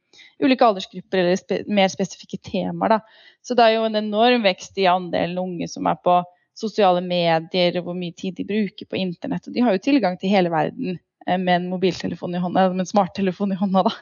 ulike 0.43 0.67
aldersgrupper 0.67 1.21
eller 1.21 1.39
spe 1.39 1.61
mer 1.71 1.91
spesifikke 1.91 2.39
temaer. 2.43 2.97
Da. 2.97 3.31
Så 3.45 3.57
det 3.57 3.65
er 3.65 3.77
jo 3.77 3.87
en 3.87 3.99
enorm 3.99 4.45
vekst 4.45 4.77
i 4.81 4.89
andelen 4.91 5.39
unge 5.41 5.69
som 5.71 5.87
er 5.89 5.99
på 6.03 6.21
sosiale 6.57 7.01
medier, 7.03 7.79
og 7.79 7.87
hvor 7.87 7.97
mye 7.97 8.15
tid 8.17 8.37
de 8.37 8.45
bruker 8.47 8.87
på 8.89 8.99
internett. 8.99 9.47
Og 9.47 9.55
de 9.55 9.63
har 9.65 9.75
jo 9.75 9.83
tilgang 9.83 10.17
til 10.19 10.33
hele 10.33 10.51
verden 10.53 10.97
eh, 11.27 11.37
med 11.39 11.55
en 11.55 11.69
mobiltelefon 11.71 12.35
i 12.35 12.41
hånda, 12.43 12.69
med 12.73 12.85
en 12.85 12.91
smarttelefon 12.91 13.55
i 13.55 13.59
hånda, 13.59 13.85
da. 13.89 13.97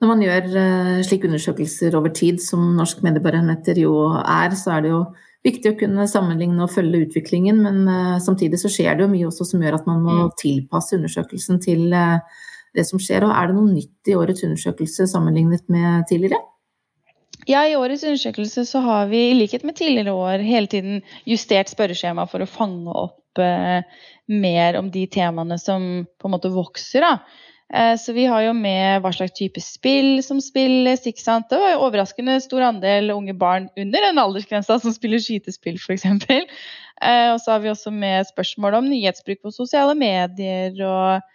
Når 0.00 0.08
man 0.08 0.22
gjør 0.24 0.46
uh, 0.54 0.98
slike 1.04 1.28
undersøkelser 1.28 1.92
over 1.98 2.12
tid, 2.16 2.38
som 2.40 2.70
Norsk 2.78 3.02
mediebarometer 3.04 3.76
jo 3.82 4.06
er, 4.16 4.54
så 4.56 4.78
er 4.78 4.86
det 4.86 4.94
jo 4.94 5.00
viktig 5.44 5.74
å 5.74 5.76
kunne 5.82 6.06
sammenligne 6.08 6.64
og 6.64 6.72
følge 6.72 7.02
utviklingen, 7.04 7.60
men 7.60 7.82
uh, 7.84 8.16
samtidig 8.24 8.62
så 8.62 8.70
skjer 8.72 8.96
det 8.96 9.04
jo 9.04 9.10
mye 9.12 9.28
også 9.28 9.50
som 9.50 9.60
gjør 9.60 9.76
at 9.76 9.90
man 9.90 10.00
må 10.06 10.16
mm. 10.22 10.32
tilpasse 10.40 10.96
undersøkelsen 10.96 11.60
til 11.64 11.92
det 12.76 12.86
som 12.88 13.02
skjer. 13.02 13.26
Og 13.26 13.34
er 13.34 13.50
det 13.50 13.56
noe 13.58 13.72
nytt 13.72 14.10
i 14.10 14.16
årets 14.18 14.44
undersøkelse 14.46 15.08
sammenlignet 15.10 15.66
med 15.72 16.06
tidligere? 16.10 16.40
Ja, 17.48 17.64
I 17.64 17.76
årets 17.78 18.04
undersøkelse 18.04 18.66
så 18.68 18.82
har 18.84 19.06
vi 19.10 19.30
i 19.30 19.36
likhet 19.36 19.64
med 19.64 19.78
tidligere 19.78 20.12
år 20.12 20.42
hele 20.44 20.68
tiden 20.70 21.00
justert 21.28 21.70
spørreskjema 21.72 22.26
for 22.28 22.44
å 22.44 22.50
fange 22.50 22.92
opp 22.92 23.40
eh, 23.40 23.86
mer 24.30 24.76
om 24.78 24.90
de 24.92 25.06
temaene 25.10 25.56
som 25.58 25.86
på 26.20 26.28
en 26.28 26.36
måte 26.36 26.52
vokser. 26.52 27.06
da. 27.06 27.14
Eh, 27.74 27.96
så 27.96 28.12
vi 28.12 28.26
har 28.26 28.42
jo 28.44 28.52
med 28.56 29.00
hva 29.02 29.12
slags 29.14 29.36
type 29.38 29.62
spill 29.62 30.20
som 30.26 30.40
spilles. 30.42 31.06
ikke 31.06 31.22
sant? 31.22 31.48
Det 31.50 31.58
var 31.60 31.74
jo 31.74 31.84
overraskende 31.86 32.40
stor 32.42 32.66
andel 32.66 33.12
unge 33.14 33.34
barn 33.38 33.70
under 33.78 34.06
den 34.08 34.18
aldersgrensa 34.18 34.80
som 34.82 34.94
spiller 34.94 35.22
skytespill, 35.22 35.78
f.eks. 35.78 36.06
Eh, 37.00 37.28
og 37.32 37.38
så 37.40 37.54
har 37.54 37.62
vi 37.62 37.70
også 37.72 37.88
med 37.94 38.28
spørsmål 38.28 38.74
om 38.76 38.90
nyhetsbruk 38.90 39.38
på 39.40 39.54
sosiale 39.54 39.94
medier 39.96 40.74
og 40.84 41.30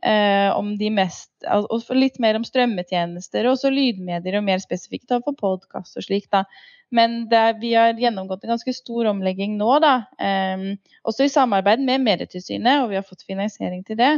om 0.00 0.70
de 0.80 0.88
mest 0.88 1.44
Og 1.44 1.82
litt 1.92 2.16
mer 2.22 2.38
om 2.38 2.44
strømmetjenester, 2.46 3.44
og 3.44 3.54
også 3.54 3.70
lydmedier, 3.72 4.38
og 4.38 4.46
mer 4.46 4.62
spesifikt 4.62 5.12
for 5.12 5.36
podkast 5.36 5.98
og 6.00 6.06
slik. 6.06 6.28
da. 6.32 6.46
Men 6.90 7.26
er, 7.30 7.54
vi 7.60 7.74
har 7.76 7.94
gjennomgått 7.98 8.44
en 8.44 8.54
ganske 8.54 8.74
stor 8.74 9.10
omlegging 9.12 9.58
nå, 9.60 9.70
da. 9.82 9.94
Eh, 10.20 10.64
også 11.04 11.26
i 11.26 11.32
samarbeid 11.32 11.84
med 11.86 12.04
Medietilsynet, 12.06 12.82
og 12.82 12.90
vi 12.90 12.98
har 12.98 13.06
fått 13.06 13.26
finansiering 13.28 13.84
til 13.86 14.00
det. 14.00 14.14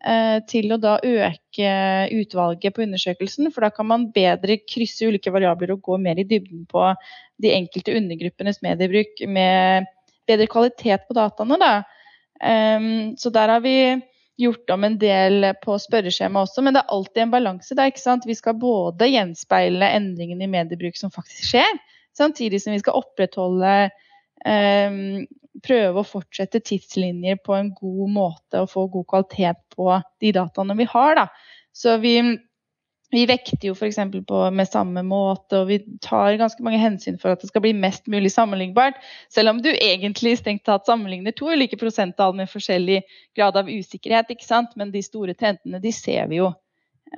Eh, 0.00 0.38
til 0.48 0.72
å 0.72 0.78
da 0.80 0.94
øke 1.04 1.72
utvalget 2.16 2.72
på 2.72 2.84
undersøkelsen, 2.86 3.50
for 3.52 3.66
da 3.66 3.68
kan 3.74 3.88
man 3.90 4.06
bedre 4.14 4.56
krysse 4.64 5.08
ulike 5.10 5.32
variabler 5.32 5.74
og 5.74 5.82
gå 5.84 5.98
mer 6.00 6.20
i 6.20 6.24
dybden 6.24 6.64
på 6.70 6.86
de 7.40 7.52
enkelte 7.52 7.96
undergruppenes 7.98 8.62
mediebruk 8.64 9.20
med 9.28 9.90
bedre 10.28 10.48
kvalitet 10.48 11.04
på 11.08 11.16
dataene. 11.18 11.58
Da. 11.60 11.74
Um, 12.40 13.12
så 13.20 13.28
der 13.34 13.52
har 13.52 13.60
vi 13.60 13.76
gjort 14.40 14.72
om 14.74 14.86
en 14.86 14.96
del 15.00 15.50
på 15.62 15.76
spørreskjema 15.80 16.44
også, 16.44 16.64
men 16.64 16.76
det 16.76 16.82
er 16.82 16.94
alltid 16.94 17.24
en 17.24 17.34
balanse 17.34 17.76
der. 17.76 17.90
ikke 17.90 18.02
sant? 18.02 18.28
Vi 18.28 18.36
skal 18.38 18.58
både 18.60 19.10
gjenspeile 19.10 19.92
endringene 19.96 20.46
i 20.46 20.52
mediebruk 20.52 20.98
som 20.98 21.12
faktisk 21.14 21.52
skjer, 21.52 21.80
samtidig 22.16 22.62
som 22.62 22.74
vi 22.74 22.80
skal 22.82 22.98
opprettholde 23.02 23.74
eh, 24.46 25.26
Prøve 25.60 26.00
å 26.00 26.06
fortsette 26.06 26.60
tidslinjer 26.62 27.40
på 27.44 27.52
en 27.56 27.72
god 27.74 28.12
måte 28.14 28.60
og 28.62 28.70
få 28.70 28.84
god 28.88 29.08
kvalitet 29.10 29.58
på 29.74 29.88
de 30.22 30.30
dataene 30.32 30.76
vi 30.78 30.86
har. 30.88 31.18
Da. 31.18 31.24
Så 31.74 31.96
vi 32.00 32.14
vi 33.10 33.24
vekter 33.26 33.68
jo 33.68 33.74
f.eks. 33.74 33.98
med 34.54 34.68
samme 34.70 35.02
måte, 35.02 35.58
og 35.58 35.68
vi 35.70 35.80
tar 36.02 36.38
ganske 36.38 36.62
mange 36.62 36.78
hensyn 36.78 37.18
for 37.18 37.34
at 37.34 37.42
det 37.42 37.50
skal 37.50 37.64
bli 37.64 37.72
mest 37.74 38.06
mulig 38.10 38.30
sammenlignbart. 38.30 39.00
Selv 39.32 39.50
om 39.50 39.62
du 39.62 39.70
egentlig 39.72 40.36
strengt 40.38 40.62
tatt 40.68 40.86
sammenligner 40.86 41.34
to 41.34 41.50
ulike 41.50 41.78
prosenttall 41.80 42.36
med 42.38 42.50
forskjellig 42.52 43.00
grad 43.36 43.58
av 43.58 43.70
usikkerhet. 43.70 44.30
ikke 44.30 44.46
sant? 44.46 44.76
Men 44.78 44.94
de 44.94 45.02
store 45.02 45.34
trendene 45.34 45.82
de 45.82 45.92
ser 45.94 46.30
vi 46.30 46.38
jo 46.38 46.52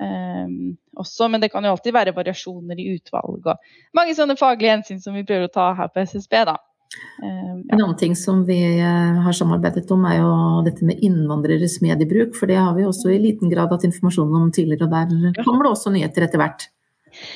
um, 0.01 0.73
også. 0.97 1.29
Men 1.29 1.45
det 1.45 1.51
kan 1.53 1.65
jo 1.65 1.75
alltid 1.75 1.93
være 1.93 2.17
variasjoner 2.17 2.81
i 2.81 2.89
utvalg 2.97 3.53
og 3.53 3.73
mange 3.93 4.17
sånne 4.17 4.37
faglige 4.39 4.79
hensyn 4.79 5.01
som 5.03 5.13
vi 5.13 5.25
prøver 5.27 5.45
å 5.49 5.53
ta 5.53 5.71
her 5.77 5.93
på 5.93 6.07
SSB. 6.09 6.39
da. 6.49 6.57
Ehm, 7.23 7.63
en 7.69 7.81
annen 7.81 7.97
ting 7.97 8.15
som 8.15 8.43
vi 8.45 8.59
eh, 8.79 9.21
har 9.25 9.35
samarbeidet 9.37 9.89
om, 9.93 10.05
er 10.09 10.19
jo 10.19 10.35
dette 10.65 10.85
med 10.85 11.01
innvandreres 11.05 11.79
mediebruk. 11.83 12.37
For 12.37 12.49
det 12.49 12.59
har 12.59 12.73
vi 12.77 12.87
også 12.87 13.13
i 13.13 13.19
liten 13.21 13.51
grad 13.53 13.73
hatt 13.73 13.85
informasjon 13.87 14.33
om 14.39 14.51
tidligere, 14.53 14.87
og 14.87 14.95
der 14.95 15.43
kommer 15.43 15.67
det 15.67 15.75
også 15.75 15.93
nyheter 15.93 16.27
etter 16.27 16.41
hvert. 16.41 16.67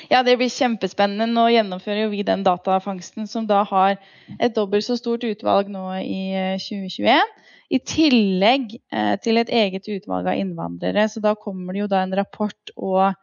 Ja, 0.10 0.24
det 0.26 0.40
blir 0.40 0.50
kjempespennende. 0.50 1.28
Nå 1.30 1.46
gjennomfører 1.54 2.10
vi 2.10 2.24
den 2.26 2.42
datafangsten 2.46 3.30
som 3.30 3.46
da 3.50 3.62
har 3.70 4.00
et 4.40 4.56
dobbelt 4.56 4.88
så 4.88 4.98
stort 4.98 5.26
utvalg 5.28 5.70
nå 5.70 5.86
i 6.02 6.58
2021. 6.64 7.06
Eh, 7.14 7.54
I 7.78 7.80
tillegg 7.84 8.74
eh, 8.80 9.14
til 9.22 9.38
et 9.38 9.54
eget 9.54 9.86
utvalg 9.94 10.32
av 10.32 10.42
innvandrere. 10.42 11.06
Så 11.12 11.22
da 11.22 11.36
kommer 11.38 11.76
det 11.78 11.86
jo 11.86 11.92
da 11.94 12.02
en 12.04 12.18
rapport, 12.18 12.76
og 12.76 13.14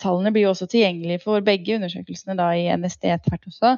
tallene 0.00 0.30
blir 0.32 0.46
jo 0.46 0.52
også 0.54 0.64
tilgjengelige 0.72 1.20
for 1.20 1.44
begge 1.44 1.74
undersøkelsene 1.76 2.38
da 2.38 2.46
i 2.56 2.70
NSD 2.72 3.02
tvert 3.26 3.50
også. 3.50 3.74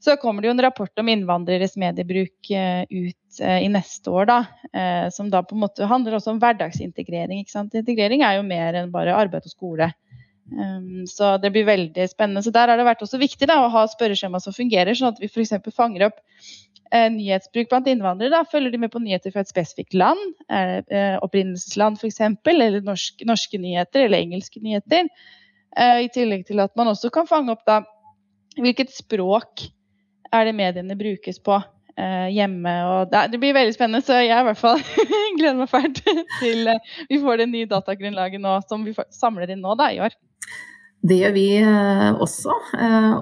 Så 0.00 0.16
kommer 0.16 0.42
det 0.42 0.48
jo 0.48 0.54
en 0.54 0.62
rapport 0.64 0.98
om 0.98 1.08
innvandreres 1.12 1.74
mediebruk 1.76 2.50
eh, 2.56 2.84
ut 2.88 3.40
eh, 3.40 3.58
i 3.66 3.68
neste 3.68 4.08
år, 4.10 4.30
da. 4.30 4.38
Eh, 4.72 5.08
som 5.12 5.28
da 5.28 5.42
på 5.44 5.56
en 5.56 5.60
måte 5.66 5.88
handler 5.88 6.16
også 6.16 6.32
om 6.32 6.38
hverdagsintegrering. 6.40 7.42
Ikke 7.42 7.52
sant? 7.52 7.76
Integrering 7.76 8.24
er 8.24 8.38
jo 8.38 8.46
mer 8.46 8.78
enn 8.80 8.94
bare 8.94 9.18
arbeid 9.18 9.44
og 9.44 9.52
skole. 9.52 9.90
Um, 10.50 11.04
så 11.06 11.34
det 11.38 11.52
blir 11.52 11.68
veldig 11.68 12.06
spennende. 12.08 12.40
Så 12.42 12.52
der 12.54 12.72
har 12.72 12.80
det 12.80 12.86
vært 12.88 13.04
også 13.04 13.20
viktig 13.20 13.46
da, 13.50 13.58
å 13.60 13.68
ha 13.74 13.82
spørreskjema 13.92 14.40
som 14.40 14.56
fungerer, 14.56 14.96
sånn 14.96 15.12
at 15.12 15.20
vi 15.20 15.28
f.eks. 15.28 15.52
fanger 15.76 16.08
opp 16.08 16.24
nyhetsbruk 16.90 17.68
blant 17.70 17.86
innvandrere. 17.86 18.32
Da. 18.32 18.40
Følger 18.50 18.72
de 18.72 18.80
med 18.82 18.90
på 18.90 19.02
nyheter 19.04 19.30
fra 19.30 19.44
et 19.44 19.52
spesifikt 19.52 19.94
land, 19.94 20.32
opprinnelsesland 21.22 22.00
f.eks., 22.00 22.18
eller 22.50 22.80
norske, 22.82 23.22
norske 23.28 23.60
nyheter 23.62 24.08
eller 24.08 24.24
engelske 24.24 24.58
nyheter. 24.64 25.06
I 25.78 26.08
tillegg 26.10 26.48
til 26.48 26.64
at 26.64 26.74
man 26.74 26.90
også 26.90 27.12
kan 27.14 27.30
fange 27.30 27.54
opp 27.54 27.62
da 27.68 27.78
hvilket 28.58 28.90
språk 28.90 29.68
er 30.32 30.48
det 30.48 30.56
mediene 30.56 30.96
brukes 30.98 31.40
på 31.42 31.58
eh, 31.58 32.30
hjemme. 32.34 32.74
Og 32.88 33.12
det, 33.12 33.40
blir 33.40 33.56
veldig 33.56 33.76
spennende, 33.76 34.02
så 34.04 34.20
jeg 34.22 34.32
i 34.32 34.48
hvert 34.48 34.60
fall 34.60 34.80
gleder 35.38 35.60
meg 35.60 35.70
fælt 35.70 36.02
til 36.40 36.72
eh, 36.72 36.96
vi 37.10 37.20
får 37.22 37.42
det 37.42 37.52
nye 37.52 37.70
datagrunnlaget 37.70 38.42
nå, 38.42 38.58
som 38.68 38.84
vi 38.86 38.96
samler 39.14 39.52
inn 39.52 39.64
nå 39.64 39.76
da, 39.80 39.90
i 39.92 40.02
år. 40.04 40.16
Det 41.00 41.16
gjør 41.16 41.32
vi 41.32 41.44
eh, 41.56 42.08
også, 42.20 42.54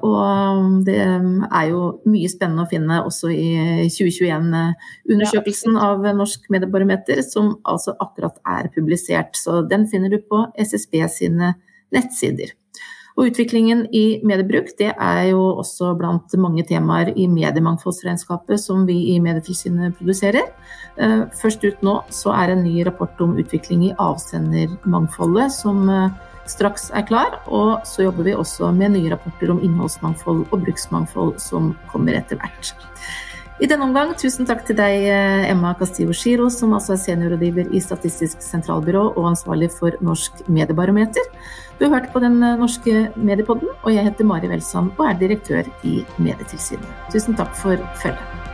og 0.02 0.80
det 0.88 0.96
er 0.98 1.68
jo 1.68 1.82
mye 2.10 2.30
spennende 2.32 2.64
å 2.64 2.70
finne 2.70 2.96
også 3.06 3.30
i 3.30 3.86
2021-undersøkelsen 3.94 5.78
av 5.78 6.02
Norsk 6.18 6.50
mediebarometer, 6.50 7.22
som 7.22 7.54
altså 7.62 7.94
akkurat 8.02 8.42
er 8.50 8.72
publisert. 8.74 9.38
Så 9.38 9.60
den 9.70 9.86
finner 9.92 10.10
du 10.10 10.18
på 10.18 10.42
SSB 10.58 11.04
sine 11.20 11.54
nettsider. 11.94 12.57
Og 13.18 13.32
utviklingen 13.32 13.80
i 13.90 14.20
mediebruk 14.22 14.70
det 14.78 14.92
er 14.94 15.22
jo 15.32 15.40
også 15.58 15.90
blant 15.98 16.34
mange 16.38 16.62
temaer 16.68 17.10
i 17.18 17.26
mediemangfoldsregnskapet 17.26 18.62
som 18.62 18.84
vi 18.86 18.94
i 19.10 19.16
Medietilsynet 19.22 19.96
produserer. 19.98 20.46
Eh, 21.02 21.24
først 21.40 21.66
ut 21.66 21.82
nå 21.82 21.96
så 22.14 22.30
er 22.38 22.54
en 22.54 22.62
ny 22.62 22.84
rapport 22.86 23.18
om 23.24 23.34
utvikling 23.42 23.88
i 23.88 23.94
avsendermangfoldet 23.98 25.50
som 25.50 25.82
eh, 25.90 26.14
straks 26.46 26.92
er 26.94 27.08
klar. 27.10 27.40
Og 27.50 27.82
så 27.90 28.06
jobber 28.06 28.30
vi 28.30 28.38
også 28.38 28.70
med 28.76 28.94
nye 28.94 29.10
rapporter 29.10 29.50
om 29.50 29.64
innholdsmangfold 29.66 30.46
og 30.46 30.62
bruksmangfold 30.62 31.40
som 31.42 31.72
kommer 31.90 32.20
etter 32.20 32.38
hvert. 32.38 32.76
I 33.58 33.66
denne 33.66 33.88
omgang, 33.88 34.12
tusen 34.14 34.46
takk 34.46 34.60
til 34.68 34.78
deg, 34.78 35.08
eh, 35.10 35.50
Emma 35.50 35.72
Castillo 35.74 36.14
Giro, 36.14 36.46
som 36.54 36.76
altså 36.76 36.94
er 36.94 37.02
seniorrådgiver 37.02 37.74
i 37.74 37.82
Statistisk 37.82 38.38
sentralbyrå 38.46 39.08
og 39.16 39.32
ansvarlig 39.32 39.72
for 39.74 39.98
Norsk 39.98 40.44
mediebarometer. 40.46 41.26
Du 41.78 41.84
har 41.86 41.94
hørt 41.94 42.12
på 42.12 42.18
Den 42.18 42.40
norske 42.40 43.06
mediepodden, 43.14 43.70
og 43.82 43.94
jeg 43.94 44.02
heter 44.08 44.26
Mari 44.26 44.50
Welsand 44.50 44.90
og 44.98 45.06
er 45.06 45.18
direktør 45.20 45.62
i 45.86 46.00
Medietilsynet. 46.18 46.90
Tusen 47.14 47.38
takk 47.38 47.54
for 47.54 47.78
følget. 48.02 48.47